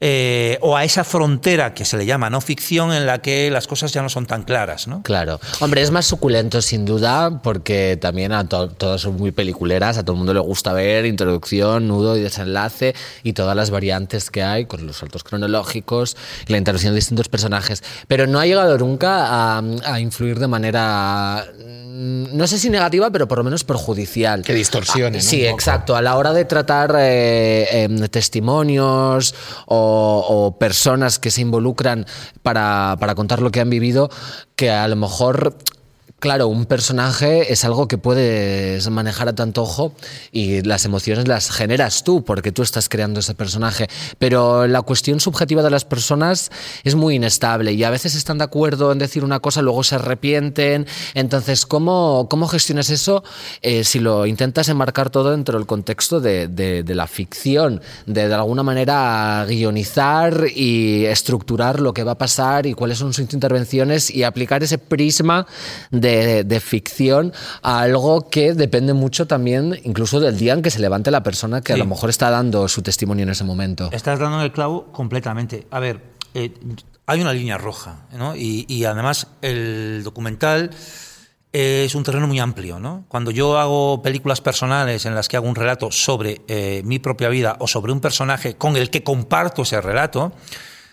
[0.00, 3.66] eh, o a esa frontera que se le llama no ficción en la que las
[3.66, 5.02] cosas ya no son tan claras, ¿no?
[5.02, 5.40] Claro.
[5.58, 10.02] Hombre, es más suculento sin duda porque también a to todas son muy peliculeras, a
[10.04, 14.44] todo el mundo le gusta ver introducción, nudo y desenlace y todas las variantes que
[14.44, 17.82] hay con los saltos cronológicos y la introducción de distintos personajes.
[18.06, 21.44] Pero no ha llegado nunca a, a influir de manera
[21.98, 24.42] no sé si negativa, pero por lo menos perjudicial.
[24.42, 25.18] Que distorsione.
[25.18, 25.48] Ah, sí, ¿no?
[25.48, 25.96] exacto.
[25.96, 29.34] A la hora de tratar eh, eh, testimonios
[29.66, 32.06] o, o, personas que se involucran
[32.42, 34.10] para, para contar lo que han vivido,
[34.56, 35.56] que a lo mejor
[36.20, 39.92] Claro, un personaje es algo que puedes manejar a tanto ojo
[40.32, 43.86] y las emociones las generas tú porque tú estás creando ese personaje.
[44.18, 46.50] Pero la cuestión subjetiva de las personas
[46.82, 49.94] es muy inestable y a veces están de acuerdo en decir una cosa, luego se
[49.94, 50.88] arrepienten.
[51.14, 53.22] Entonces, ¿cómo, cómo gestionas eso
[53.62, 57.80] eh, si lo intentas enmarcar todo dentro del contexto de, de, de la ficción?
[58.06, 63.12] De, de alguna manera guionizar y estructurar lo que va a pasar y cuáles son
[63.12, 65.46] sus intervenciones y aplicar ese prisma
[65.92, 70.70] de de, de, ficción a algo que depende mucho también, incluso del día en que
[70.70, 71.80] se levante la persona que sí.
[71.80, 73.90] a lo mejor está dando su testimonio en ese momento.
[73.92, 75.66] Estás dando el clavo completamente.
[75.70, 76.00] A ver,
[76.34, 76.52] eh,
[77.06, 78.36] hay una línea roja, ¿no?
[78.36, 80.70] Y, y, además el documental
[81.52, 83.04] es un terreno muy amplio, ¿no?
[83.08, 87.28] Cuando yo hago películas personales en las que hago un relato sobre eh, mi propia
[87.28, 90.32] vida o sobre un personaje con el que comparto ese relato,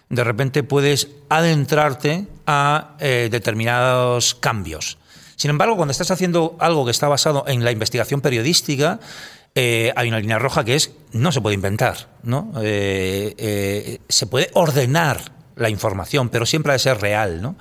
[0.09, 4.97] de repente puedes adentrarte a eh, determinados cambios.
[5.35, 8.99] Sin embargo, cuando estás haciendo algo que está basado en la investigación periodística,
[9.53, 12.51] eh, hay una línea roja que es no se puede inventar, ¿no?
[12.61, 17.55] Eh, eh, se puede ordenar la información, pero siempre ha de ser real, ¿no?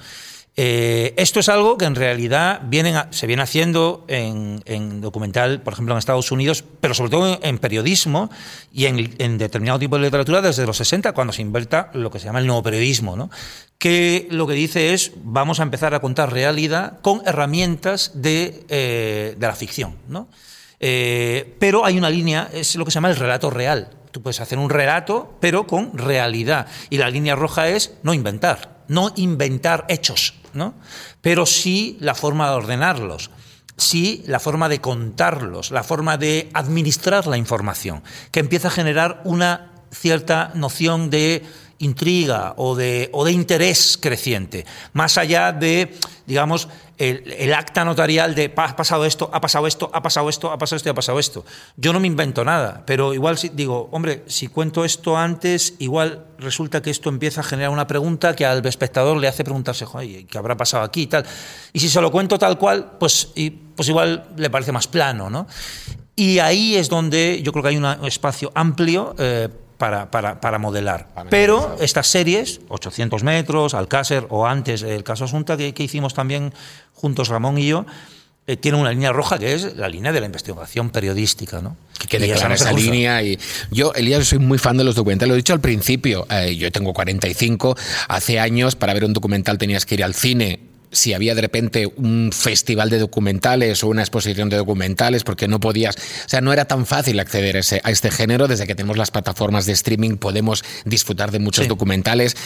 [0.56, 5.72] Esto es algo que en realidad vienen a, se viene haciendo en, en, documental, por
[5.72, 8.30] ejemplo, en Estados Unidos, pero sobre todo en, periodismo
[8.72, 12.26] y en, determinado tipo de literatura desde los 60, cuando se inventa lo que se
[12.26, 13.30] llama el nuevo periodismo, ¿no?
[13.78, 19.36] que lo que dice es vamos a empezar a contar realidad con herramientas de, eh,
[19.38, 19.96] la ficción.
[20.80, 23.90] Eh, pero hay una línea, es lo que se llama el relato real.
[24.10, 26.66] Tú puedes hacer un relato, pero con realidad.
[26.88, 30.34] Y la línea roja es no inventar, no inventar hechos,
[31.20, 33.30] pero sí la forma de ordenarlos
[33.76, 39.20] sí la forma de contarlos, la forma de administrar la información, que empieza a generar
[39.24, 41.44] una cierta noción de
[41.78, 45.94] intriga o de, o de interés creciente, más allá de,
[46.26, 50.58] digamos, el, acta notarial de ha pasado esto, ha pasado esto, ha pasado esto, ha
[50.58, 51.44] pasado esto y ha pasado esto.
[51.76, 56.82] Yo no me invento nada, pero igual digo, hombre, si cuento esto antes, igual resulta
[56.82, 59.86] que esto empieza a generar una pregunta que al espectador le hace preguntarse,
[60.28, 61.26] ¿qué habrá pasado aquí y tal?
[61.72, 65.30] Y si se lo cuento tal cual, pues, y, pues igual le parece más plano,
[65.30, 65.46] ¿no?
[66.16, 70.58] Y ahí es donde yo creo que hay un espacio amplio eh, para, para, para,
[70.58, 71.08] modelar.
[71.30, 76.52] Pero estas series, 800 metros, Alcácer o antes el caso Asunta, que, que hicimos también
[76.92, 77.86] juntos Ramón y yo,
[78.46, 81.78] eh, tiene una línea roja que es la línea de la investigación periodística, ¿no?
[81.98, 83.22] Que quede esa línea.
[83.22, 83.38] Y
[83.70, 85.30] yo, Elías, soy muy fan de los documentales.
[85.30, 86.26] Lo he dicho al principio.
[86.28, 87.74] Eh, yo tengo 45.
[88.08, 90.60] Hace años, para ver un documental tenías que ir al cine
[90.94, 95.60] si había de repente un festival de documentales o una exposición de documentales, porque no
[95.60, 98.48] podías, o sea, no era tan fácil acceder a, ese, a este género.
[98.48, 101.68] Desde que tenemos las plataformas de streaming podemos disfrutar de muchos sí.
[101.68, 102.36] documentales.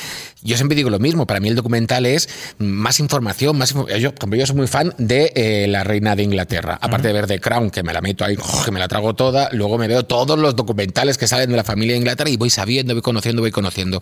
[0.43, 4.47] Yo siempre digo lo mismo, para mí el documental es más información, más yo, yo
[4.47, 7.15] soy muy fan de eh, La Reina de Inglaterra, aparte uh -huh.
[7.15, 9.79] de ver The Crown, que me la meto ahí, que me la trago toda, luego
[9.79, 12.95] me veo todos los documentales que salen de la familia de Inglaterra y voy sabiendo,
[12.95, 14.01] voy conociendo, voy conociendo.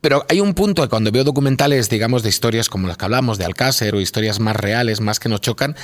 [0.00, 3.44] Pero hay un punto cuando veo documentales, digamos, de historias como las que hablamos, de
[3.44, 5.76] Alcácer o historias más reales, más que nos chocan,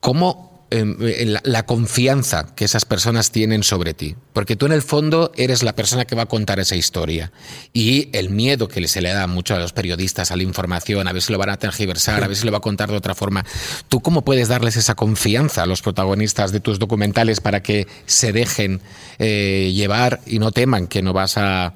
[0.00, 4.16] cómo la, la, confianza que esas personas tienen sobre ti.
[4.32, 7.30] Porque tú en el fondo eres la persona que va a contar esa historia.
[7.72, 11.12] Y el miedo que se le da mucho a los periodistas a la información, a
[11.12, 13.14] ver si lo van a tergiversar, a ver si lo va a contar de otra
[13.14, 13.44] forma.
[13.88, 18.32] ¿Tú cómo puedes darles esa confianza a los protagonistas de tus documentales para que se
[18.32, 18.80] dejen
[19.18, 21.74] eh, llevar y no teman que no vas a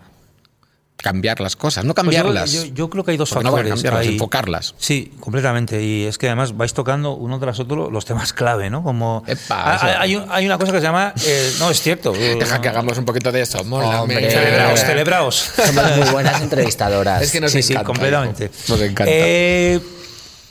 [1.01, 2.51] cambiar las cosas, no cambiarlas.
[2.51, 3.69] Pues yo, yo, yo, creo que hay dos factores.
[3.69, 4.75] No cambiarlas, enfocarlas.
[4.79, 5.83] Sí, completamente.
[5.83, 8.83] Y es que además vais tocando uno tras otro los temas clave, ¿no?
[8.83, 12.13] Como Epa, hay, hay, hay, una cosa que se llama, eh, no es cierto.
[12.13, 12.63] Deja no.
[12.63, 13.63] que hagamos un poquito de eso.
[13.65, 15.51] Mola, celebraos, celebraos.
[15.67, 17.23] Somos muy buenas entrevistadoras.
[17.23, 17.81] es que nos sí, encanta.
[17.81, 18.51] Sí, completamente.
[18.69, 19.13] Nos encanta.
[19.13, 19.81] Eh,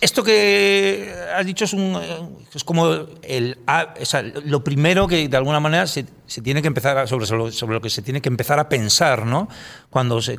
[0.02, 2.00] esto que has dicho es, un,
[2.54, 2.88] es como
[3.24, 3.58] el,
[4.46, 6.06] lo primero que de alguna manera se,
[6.42, 9.50] tiene que empezar a, sobre, lo que se tiene que empezar a pensar ¿no?
[9.90, 10.38] cuando, se,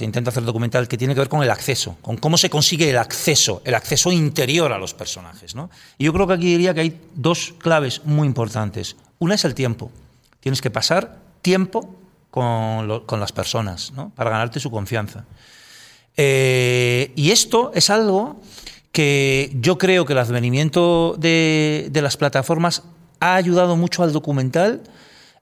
[0.00, 2.96] intenta hacer documental, que tiene que ver con el acceso, con cómo se consigue el
[2.96, 5.54] acceso, el acceso interior a los personajes.
[5.54, 5.70] ¿no?
[5.98, 8.96] Y yo creo que aquí diría que hay dos claves muy importantes.
[9.18, 9.90] Una es el tiempo.
[10.40, 11.94] Tienes que pasar tiempo
[12.30, 14.10] con las personas ¿no?
[14.16, 15.24] para ganarte su confianza.
[16.16, 18.40] Eh, y esto es algo
[18.94, 22.84] que yo creo que el advenimiento de, de las plataformas
[23.18, 24.82] ha ayudado mucho al documental,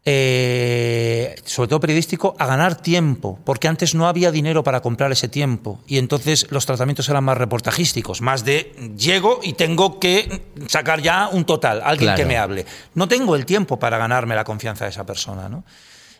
[0.06, 5.28] eh, sobre todo periodístico, a ganar tiempo, porque antes no había dinero para comprar ese
[5.28, 11.02] tiempo y entonces los tratamientos eran más reportajísticos, más de llego y tengo que sacar
[11.02, 12.16] ya un total, alguien claro.
[12.16, 12.66] que me hable.
[12.94, 15.62] No tengo el tiempo para ganarme la confianza de esa persona, ¿no?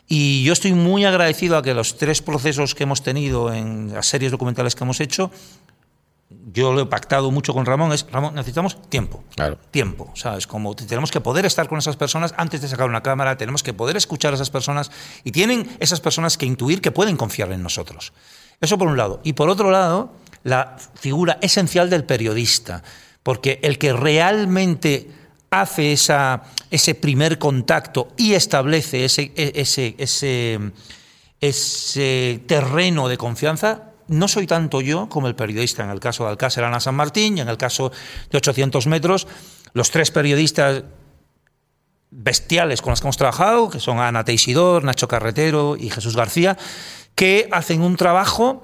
[0.07, 4.05] Y yo estoy muy agradecido a que los tres procesos que hemos tenido en las
[4.05, 5.31] series documentales que hemos hecho
[6.51, 9.23] yo lo he pactado mucho con Ramón, es, Ramón, necesitamos tiempo.
[9.35, 9.57] Claro.
[9.71, 10.47] Tiempo, ¿sabes?
[10.47, 13.73] Como tenemos que poder estar con esas personas antes de sacar una cámara, tenemos que
[13.73, 14.91] poder escuchar a esas personas
[15.23, 18.13] y tienen esas personas que intuir que pueden confiar en nosotros.
[18.59, 19.21] Eso por un lado.
[19.23, 22.83] Y por otro lado, la figura esencial del periodista,
[23.23, 25.09] porque el que realmente
[25.49, 30.59] hace esa, ese primer contacto y establece ese, ese, ese,
[31.39, 35.83] ese terreno de confianza no soy tanto yo como el periodista.
[35.83, 37.91] En el caso de Alcácer, Ana San Martín, y en el caso
[38.29, 39.27] de 800 metros,
[39.73, 40.83] los tres periodistas
[42.11, 46.57] bestiales con los que hemos trabajado, que son Ana Teisidor, Nacho Carretero y Jesús García,
[47.15, 48.63] que hacen un trabajo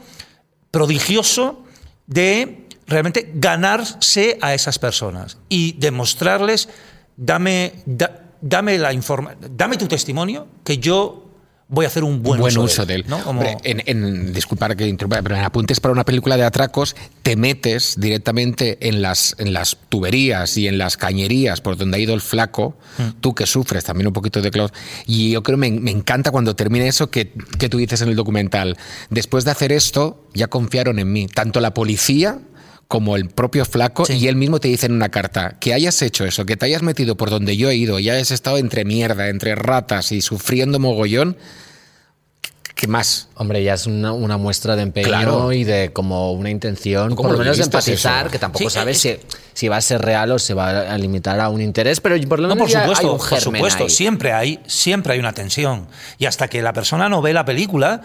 [0.72, 1.64] prodigioso
[2.06, 6.70] de realmente ganarse a esas personas y demostrarles,
[7.18, 11.29] dame, da, dame, la informa dame tu testimonio, que yo
[11.70, 13.06] voy a hacer un buen, buen uso, uso, de él.
[13.08, 13.24] ¿no?
[13.24, 13.42] Como...
[13.42, 17.36] Hombre, en, en, disculpar que interrumpa, pero en apuntes para una película de atracos te
[17.36, 22.16] metes directamente en las, en las tuberías y en las cañerías por donde ha ido
[22.16, 23.22] el flaco, mm.
[23.22, 24.72] tú que sufres también un poquito de cloud.
[25.06, 28.10] Y yo creo que me, me encanta cuando termina eso que, que tú dices en
[28.10, 28.76] el documental.
[29.12, 31.28] Después de hacer esto, ya confiaron en mí.
[31.28, 32.40] Tanto la policía
[32.90, 34.14] como el propio flaco sí.
[34.14, 36.82] y él mismo te dice en una carta que hayas hecho eso, que te hayas
[36.82, 40.80] metido por donde yo he ido y hayas estado entre mierda, entre ratas y sufriendo
[40.80, 41.38] mogollón,
[42.74, 43.28] ¿qué más?
[43.36, 45.54] Hombre, ya es una, una muestra de empeño claro.
[45.54, 48.32] y de como una intención, por lo menos de empatizar, eso?
[48.32, 50.98] que tampoco sí, sabes es, si, si, va a ser real o se va a
[50.98, 53.84] limitar a un interés, pero por lo menos no, por supuesto, hay un por supuesto,
[53.84, 53.90] ahí.
[53.92, 55.86] siempre hay, siempre hay una tensión
[56.18, 58.02] y hasta que la persona no ve la película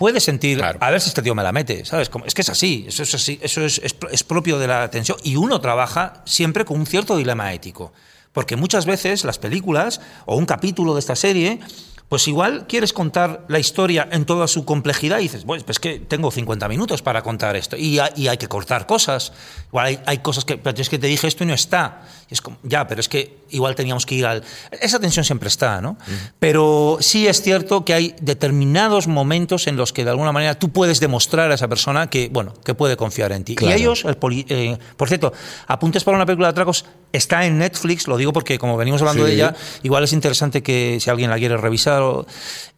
[0.00, 0.78] puede sentir, claro.
[0.80, 2.10] a ver si este tío me la mete, ¿sabes?
[2.24, 5.18] Es que es así, eso es así, eso es, es, es, propio de la tensión
[5.22, 7.92] y uno trabaja siempre con un cierto dilema ético,
[8.32, 11.60] porque muchas veces las películas o un capítulo de esta serie
[12.08, 16.00] pues igual quieres contar la historia en toda su complejidad y dices, pues, pues que
[16.00, 19.32] tengo 50 minutos para contar esto y, hay- y hay que cortar cosas.
[19.68, 22.02] Igual hay, hay cosas que, pero es que te dije esto y no está.
[22.28, 24.42] Y es como, ya, pero es que igual teníamos que ir al...
[24.72, 25.96] Esa tensión siempre está, ¿no?
[26.40, 30.70] Pero sí es cierto que hay determinados momentos en los que de alguna manera tú
[30.70, 33.54] puedes demostrar a esa persona que, bueno, que puede confiar en ti.
[33.54, 33.72] Claro.
[33.76, 35.32] Y ellos, el poli- eh, por cierto,
[35.68, 39.24] Apuntes para una película de atracos está en Netflix, lo digo porque como venimos hablando
[39.24, 39.30] Sí.
[39.30, 42.02] de ella, igual es interesante que si alguien la quiere revisar.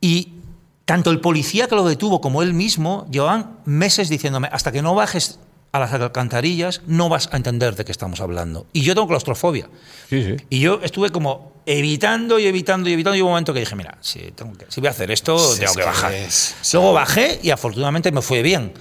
[0.01, 0.35] y
[0.85, 4.95] tanto el policía que lo detuvo como él mismo llevaban meses diciéndome, hasta que no
[4.95, 5.39] bajes
[5.70, 8.66] a las alcantarillas, no vas a entender de qué estamos hablando.
[8.74, 9.68] Y yo tengo claustrofobia.
[10.11, 10.37] Sí, sí.
[10.51, 13.16] Y yo estuve como evitando y evitando y evitando.
[13.16, 15.39] Y hubo un momento que dije, mira, si, tengo que, si voy a hacer esto,
[15.39, 16.12] Sí, tengo es que que bajar.
[16.14, 18.74] es- Luego bajé y afortunadamente me fue bien.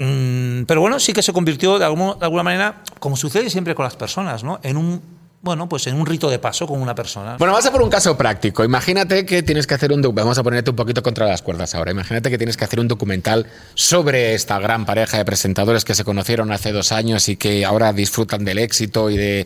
[0.00, 3.96] Mm, pero bueno, sí que se convirtió de, alguna manera, como sucede siempre con las
[3.96, 4.58] personas, ¿no?
[4.62, 5.02] En un,
[5.42, 7.36] bueno, pues en un rito de paso con una persona.
[7.36, 8.64] Bueno, vamos a por un caso práctico.
[8.64, 11.90] Imagínate que tienes que hacer un vamos a ponerte un poquito contra las cuerdas ahora.
[11.90, 16.02] Imagínate que tienes que hacer un documental sobre esta gran pareja de presentadores que se
[16.02, 19.44] conocieron hace dos años y que ahora disfrutan del éxito y de,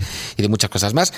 [0.48, 1.12] muchas cosas más.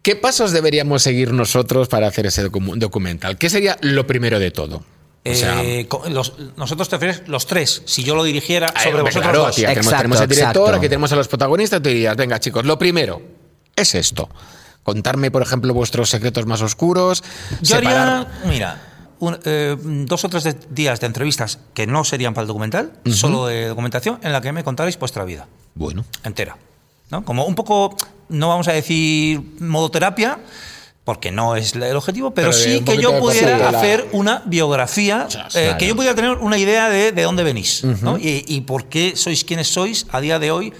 [0.00, 3.36] ¿Qué pasos deberíamos seguir nosotros para hacer ese docu- documental?
[3.36, 4.82] ¿Qué sería lo primero de todo?
[5.26, 9.02] O sea, Eh, los- nosotros te refieres los tres, si yo lo dirigiera Ay, sobre
[9.02, 9.56] vosotros claro, dos.
[9.56, 10.76] tía, tenemos, Exacto, tenemos el director, exacto.
[10.78, 13.22] aquí tenemos a los protagonistas, tú dirías, venga chicos, lo primero
[13.74, 14.28] es esto.
[14.82, 17.24] Contarme, por ejemplo, vuestros secretos más oscuros.
[17.62, 18.82] Yo separar- haría, mira,
[19.18, 22.92] un- eh, dos o tres de- días de entrevistas que no serían para el documental,
[23.10, 26.58] solo de documentación, en la que me contarais vuestra vida Bueno, entera.
[27.10, 27.24] ¿no?
[27.24, 27.96] Como un poco,
[28.28, 30.38] no vamos a decir modo terapia,
[31.04, 35.50] porque no es el objetivo, pero, sí que yo pudiera la- hacer una biografía, eh,
[35.50, 35.78] claro.
[35.78, 38.16] que yo pudiera tener una idea de, de dónde venís ¿no?
[38.16, 40.72] y, y por qué sois quienes sois a día de hoy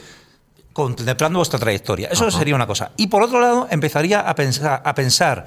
[0.73, 2.09] contemplando vuestra trayectoria.
[2.11, 2.91] Eso sería una cosa.
[2.97, 5.45] Y por otro lado, empezaría a pensar, a pensar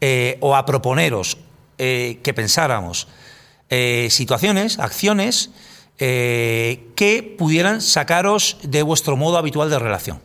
[0.00, 1.36] eh, o a proponeros
[1.78, 3.06] eh, que pensáramos
[4.08, 5.50] situaciones, acciones
[5.98, 10.20] que pudieran sacaros de vuestro modo habitual de relación.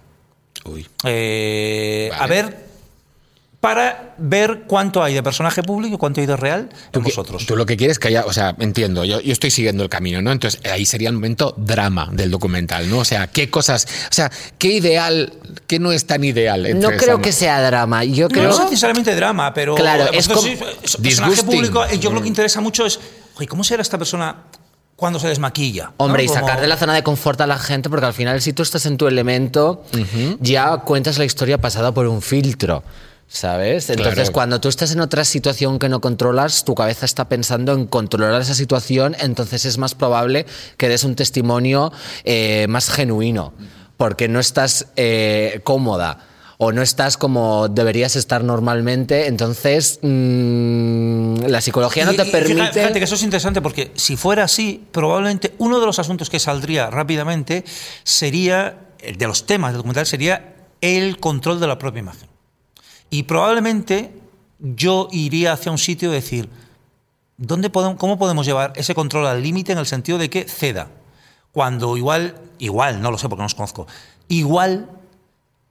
[0.66, 0.88] uy.
[1.04, 2.24] Eh, Vale.
[2.24, 2.69] A ver,
[3.60, 7.46] para ver cuánto hay de personaje público y cuánto hay de real en vosotros.
[7.46, 10.22] Tú lo que quieres que haya, o sea, entiendo, yo, yo estoy siguiendo el camino,
[10.22, 10.32] ¿no?
[10.32, 13.00] Entonces ahí sería el momento drama del documental, ¿no?
[13.00, 15.34] O sea, qué cosas, o sea, qué ideal,
[15.68, 16.66] qué no es tan ideal.
[16.68, 18.06] entre No creo esa- que sea drama.
[18.06, 18.44] Yo No, creo.
[18.50, 21.46] no es necesariamente drama, pero Claro, es como- personaje Disgusting.
[21.46, 21.84] público.
[21.86, 22.98] eh, Yo creo que interesa mucho es,
[23.36, 24.38] oye, ¿cómo será esta persona
[24.96, 25.88] cuando se desmaquilla?
[25.88, 25.94] ¿no?
[25.98, 28.42] Hombre, y Como- sacar de la zona de confort a la gente, porque al final,
[28.42, 29.84] si tú estás en tu elemento,
[30.40, 32.84] ya cuentas la historia pasada por un filtro.
[33.32, 33.92] ¿Sabes?
[33.92, 34.32] Entonces, Claro.
[34.34, 38.42] cuando tú estás en otra situación que no controlas, tu cabeza está pensando en controlar
[38.42, 43.54] esa situación, entonces es más probable que des un testimonio eh, más genuino,
[43.98, 46.26] porque no estás eh, cómoda
[46.58, 52.74] o no estás como deberías estar normalmente, entonces mm, la psicología no te y permite...
[52.74, 56.40] Fíjate que eso es interesante porque si fuera así, probablemente uno de los asuntos que
[56.40, 57.64] saldría rápidamente
[58.04, 62.29] sería, de los temas del documental, sería el control de la propia imagen.
[63.10, 64.14] Y probablemente
[64.60, 66.50] yo iría hacia un sitio de decir,
[67.38, 70.90] ¿dónde podemos, ¿cómo podemos llevar ese control al límite en el sentido de que ceda?
[71.52, 73.88] Cuando igual, igual, no lo sé porque no os conozco,
[74.28, 74.90] igual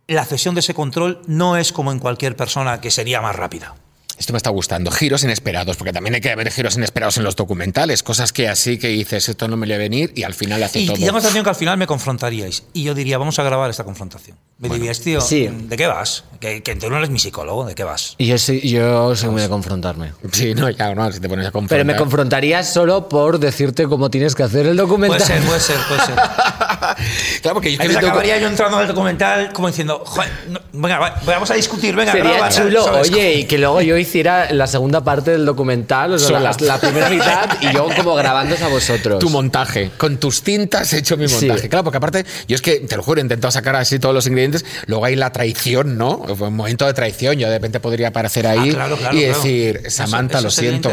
[0.08, 3.74] la cesión de ese control no es como en cualquier persona que sería más rápida.
[4.18, 4.90] Esto me está gustando.
[4.90, 8.02] Giros inesperados, porque también hay que haber giros inesperados en los documentales.
[8.02, 10.62] Cosas que así que dices, esto no me le va a venir y al final
[10.62, 10.96] hace Y, todo.
[10.96, 12.64] y llama la atención que al final me confrontaríais.
[12.72, 14.36] Y yo diría, vamos a grabar esta confrontación.
[14.58, 15.48] Me diríais, tío, sí.
[15.48, 16.24] ¿de qué vas?
[16.40, 18.16] Que, que tú no eres mi psicólogo, ¿de qué vas?
[18.18, 20.12] Y yo soy, yo soy muy de confrontarme.
[20.32, 21.76] Sí, no, ya, no, si te pones a confrontar.
[21.78, 25.18] Pero me confrontaría solo por decirte cómo tienes que hacer el documental.
[25.18, 26.14] Puede ser, puede ser, puede ser.
[27.42, 31.20] claro, porque yo Ahí acabaría yo entrando al documental como diciendo, "Joder, no, venga, va,
[31.24, 33.10] vamos a discutir, venga, Sería graba, tal", chulo, ¿sabes?
[33.10, 37.08] oye, y que luego yo hiciera la segunda parte del documental, o sea, la, primera
[37.10, 39.18] mitad, y yo como grabándos a vosotros.
[39.18, 39.90] tu montaje.
[39.98, 41.46] Con tus tintas he hecho mi Sí.
[41.46, 41.68] montaje.
[41.68, 44.26] Claro, porque aparte, yo es que, te lo juro, he intentado sacar así todos los
[44.26, 44.64] ingredientes.
[44.86, 46.16] Luego hay la traición, ¿no?
[46.16, 47.36] Un momento de traición.
[47.38, 50.90] Yo de repente podría aparecer ahí Ah, claro, claro, y decir, Samantha, eso lo siento.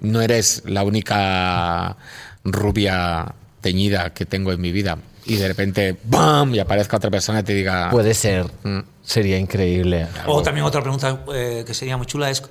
[0.00, 1.96] No eres la única
[2.44, 4.98] rubia teñida que tengo en mi vida.
[5.26, 6.54] Y de repente, ¡bam!
[6.54, 7.90] Y aparezca otra persona y te diga.
[7.90, 8.46] Puede ser.
[8.62, 8.80] Mm.
[9.02, 10.06] Sería increíble.
[10.26, 12.42] O también otra pregunta eh, que sería muy chula es,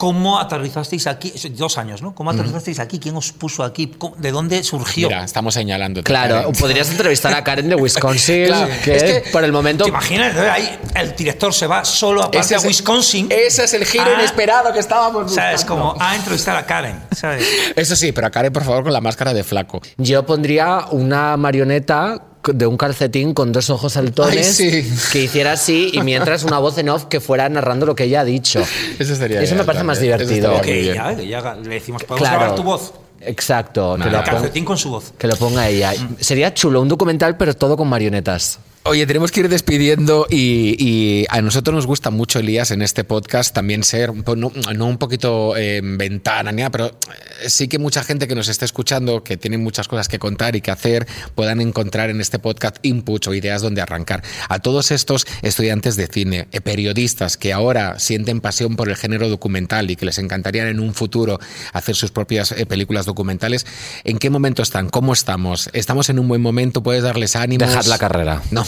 [0.00, 1.30] ¿cómo aterrizasteis aquí?
[1.50, 2.14] Dos años, ¿no?
[2.14, 2.98] ¿Cómo aterrizasteis aquí?
[2.98, 3.86] ¿Quién os puso aquí?
[3.98, 5.08] ¿Cómo- ¿De dónde surgió?
[5.08, 6.02] Mira, estamos señalando.
[6.02, 9.84] Claro, podrías entrevistar a Karen de Wisconsin, Claro, que, es que- por el momento...
[9.84, 10.34] ¿Te imaginas?
[10.38, 13.26] Ahí el director se va solo aparte Ese a es el- Wisconsin.
[13.30, 15.60] Ese es el giro Ah, inesperado que estábamos ¿Sabes?
[15.60, 15.90] buscando.
[15.92, 17.46] Como a entrevistar a Karen, ¿sabes?
[17.76, 19.82] Eso sí, pero a Karen, por favor, con la máscara de flaco.
[19.98, 22.22] Yo pondría una marioneta
[22.52, 25.10] de un calcetín con dos ojos saltones Ay, sí.
[25.12, 28.20] que hiciera así y mientras una voz en off que fuera narrando lo que ella
[28.20, 28.62] ha dicho.
[28.98, 30.18] Eso sería Eso me parece más también.
[30.18, 30.60] Divertido.
[30.60, 32.92] Que ella, que ella le decimos, podemos grabar tu voz.
[33.20, 34.16] Exacto, que Vale.
[34.16, 35.12] lo, calcetín con su voz.
[35.18, 35.92] que lo ponga ella.
[36.18, 38.58] Sería chulo, un documental, pero todo con marionetas.
[38.84, 43.04] Oye, tenemos que ir despidiendo y, y a nosotros nos gusta mucho, Elías, en este
[43.04, 47.78] podcast también ser, no, no un poquito eh, ventana, ni nada, pero eh, sí que
[47.78, 51.06] mucha gente que nos esté escuchando, que tiene muchas cosas que contar y que hacer,
[51.34, 54.22] puedan encontrar en este podcast inputs o ideas donde arrancar.
[54.48, 59.28] A todos estos estudiantes de cine, eh, periodistas que ahora sienten pasión por el género
[59.28, 61.38] documental y que les encantaría en un futuro
[61.74, 63.66] hacer sus propias eh, películas documentales,
[64.04, 64.88] ¿en qué momento están?
[64.88, 65.68] ¿Cómo estamos?
[65.74, 66.82] ¿Estamos en un buen momento?
[66.82, 67.68] ¿Puedes darles ánimos?
[67.68, 68.42] Dejad la carrera.
[68.50, 68.64] No,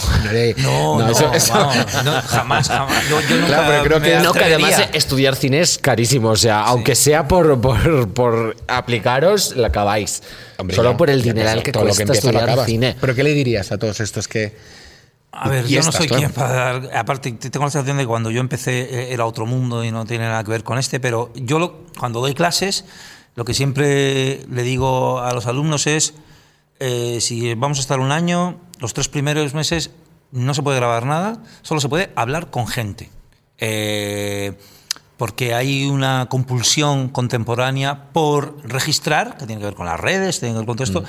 [0.57, 3.09] no, No, no, eso- eso- vamos, no, jamás, jamás.
[3.09, 6.29] Yo, yo nunca Claro, pero creo me que- No, que además estudiar cine es carísimo.
[6.29, 10.23] O sea, aunque sea por, por, por aplicaros, la acabáis.
[10.57, 12.65] Hombre, Solo ya, por el dineral que todo lo cuesta empieza lo estudiar acabas.
[12.67, 12.95] cine.
[12.99, 14.55] ¿Pero qué le dirías a todos estos que.?
[15.35, 16.19] A ver, yo estas, no soy claro.
[16.21, 16.89] quien para dar.
[16.95, 20.05] Aparte, tengo la sensación de que cuando yo empecé eh, era otro mundo y no
[20.05, 22.85] tiene nada que ver con este, pero yo lo- cuando doy clases,
[23.35, 26.13] lo que siempre le digo a los alumnos es:
[26.79, 29.91] eh, si vamos a estar un año, los tres primeros meses
[30.31, 33.09] no se puede grabar nada, solo se puede hablar con gente.
[33.57, 34.57] Eh,
[35.17, 40.53] porque hay una compulsión contemporánea por registrar, que tiene que ver con las redes, tiene
[40.53, 41.05] que ver con todo esto, Mm.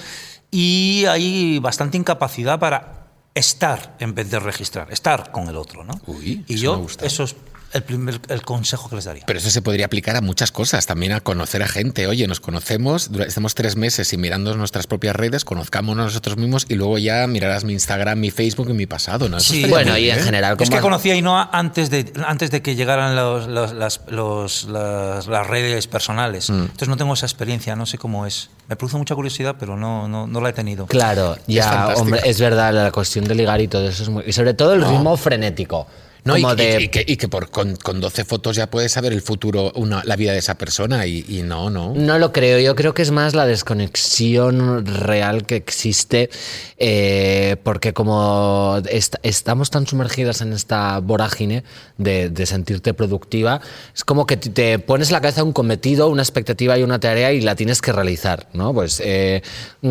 [0.51, 5.95] y hay bastante incapacidad para estar en vez de registrar, estar con el otro, ¿no?
[6.07, 7.07] Uy, y eso yo, me gusta.
[7.07, 7.35] eso es
[7.75, 9.25] el primer el consejo que les daría.
[9.27, 12.07] Pero eso se podría aplicar a muchas cosas, también a conocer a gente.
[12.07, 16.75] Oye, nos conocemos, estamos tres meses y mirando nuestras propias redes, conozcámonos nosotros mismos y
[16.75, 19.29] luego ya mirarás mi Instagram, mi Facebook y mi pasado.
[19.29, 19.37] ¿no?
[19.39, 19.67] Eso Sí.
[19.67, 22.75] Bueno, y en general, es como que conocí a Ainhoa antes de, antes de que
[22.77, 26.51] llegaran los- los- las, los- las- las redes personales.
[26.51, 26.61] Mm.
[26.63, 28.51] Entonces no tengo esa experiencia, no sé cómo es.
[28.69, 30.87] Me produce mucha curiosidad, pero no, no, no la he tenido.
[30.87, 32.01] Claro, ya, fantástica.
[32.01, 34.23] hombre, es verdad, la cuestión de ligar y todo eso es muy.
[34.27, 35.87] Y sobre todo el ritmo frenético.
[36.25, 36.83] No, y, como y- de.
[36.83, 40.03] y que, y que por, con, con 12 fotos ya puedes saber el futuro, una,
[40.05, 41.93] la vida de esa persona y, y no, no.
[41.95, 46.31] No lo creo, yo creo que es más la desconexión real que existe,
[46.79, 51.65] eh, porque como est- estamos tan sumergidas en esta vorágine
[51.99, 53.61] de, de sentirte productiva,
[53.95, 56.99] es como que te- te pones en la cabeza un cometido, una expectativa y una
[57.01, 58.73] tarea y la tienes que realizar, ¿no?
[58.73, 59.43] Pues eh,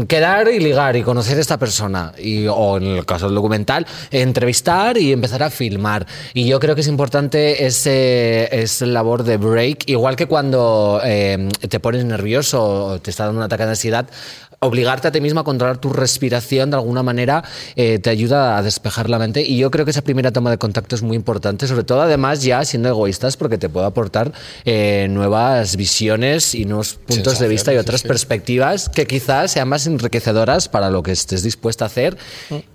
[0.07, 3.86] quedar y ligar y conocer a esta persona, y, o en el caso del documental,
[4.11, 6.05] entrevistar y empezar a filmar.
[6.34, 11.49] Y yo creo que es importante ese, esa labor de break, igual que cuando eh,
[11.69, 14.07] te pones nervioso o te está dando un ataque de ansiedad,
[14.66, 17.43] obligarte a ti mismo a controlar tu respiración de alguna manera
[17.76, 19.41] eh, te ayuda a despejar la mente.
[19.41, 22.43] Y yo creo que esa primera toma de contacto es muy importante, sobre todo además
[22.43, 24.32] ya siendo egoístas, porque te puede aportar
[24.66, 28.07] eh, nuevas visiones y nuevos puntos de vista y otras sí, sí.
[28.07, 32.18] perspectivas que quizás sean más enriquecedoras para lo que estés dispuesta a hacer.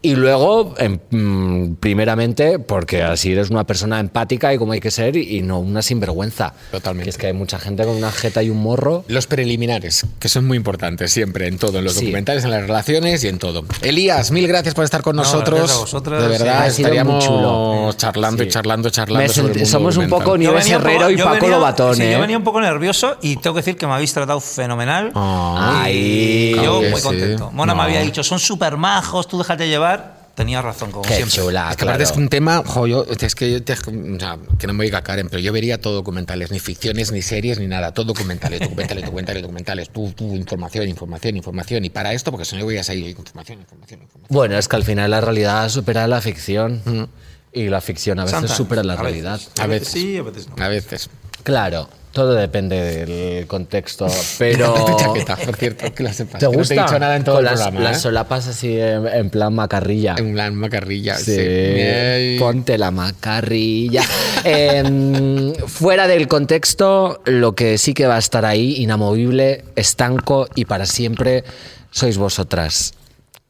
[0.02, 4.90] Y luego, em, mm, primeramente, porque así eres una persona empática y como hay que
[4.90, 6.54] ser y, y no una sinvergüenza.
[6.70, 7.04] Totalmente.
[7.04, 9.04] Que es que hay mucha gente con una jeta y un morro.
[9.08, 12.06] Los preliminares, que son muy importantes siempre, en todo, en los Sí.
[12.06, 13.64] documentales, en las relaciones y en todo.
[13.82, 15.70] Elías, mil gracias por estar con No, nosotros.
[15.70, 16.42] a vosotros, de sí.
[16.42, 17.92] verdad, Ha sido muy estaríamos chulo.
[17.96, 18.52] charlando y Sí.
[18.52, 19.22] charlando, charlando.
[19.26, 22.12] Me sobre el mundo somos un poco Nieves Herrero y Paco venía- Lobatón, sí, ¿eh?
[22.12, 25.12] Yo venía un poco nervioso y tengo que decir que me habéis tratado fenomenal.
[25.14, 27.02] Ay, y yo muy sí.
[27.02, 27.50] contento.
[27.52, 27.78] Mona No.
[27.78, 30.17] me había dicho, son súper majos, tú déjate llevar.
[30.38, 31.34] Tenía razón, como Qué siempre.
[31.34, 32.02] chula, Es que aparte claro.
[32.04, 34.84] es que un tema, jo, yo, es que, yo te- o sea, que no me
[34.84, 38.60] diga Karen, pero yo vería todo documentales, ni ficciones, ni series, ni nada, todo documentales,
[38.60, 41.84] documentales, documentales, documentales, tú, tú, información, información, información.
[41.84, 44.28] Y para esto, porque si no voy a salir información, información, información.
[44.32, 47.08] Bueno, es que al final la realidad supera la ficción.
[47.52, 49.04] Y la ficción a veces Sometimes, supera la a veces.
[49.24, 49.40] realidad.
[49.58, 49.88] A veces.
[49.88, 50.62] sí, a veces no.
[50.64, 51.10] A veces.
[51.42, 54.08] Claro, todo depende del contexto,
[54.38, 54.74] pero...
[54.74, 56.40] Tu chaqueta, por cierto, que la sepas.
[56.40, 56.74] ¿Te que gusta?
[56.74, 57.80] No te he dicho nada en todo Con el las, programa.
[57.80, 58.00] las ¿eh?
[58.00, 60.16] solapas así en, en plan macarrilla.
[60.18, 61.16] En plan macarrilla.
[61.16, 64.02] Sí, ponte la macarrilla.
[64.44, 70.64] Em, fuera del contexto, lo que sí que va a estar ahí, inamovible, estanco y
[70.64, 71.44] para siempre,
[71.90, 72.94] sois vosotras.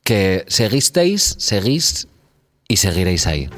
[0.04, 2.08] Que seguisteis, seguís
[2.68, 3.48] y seguiréis ahí.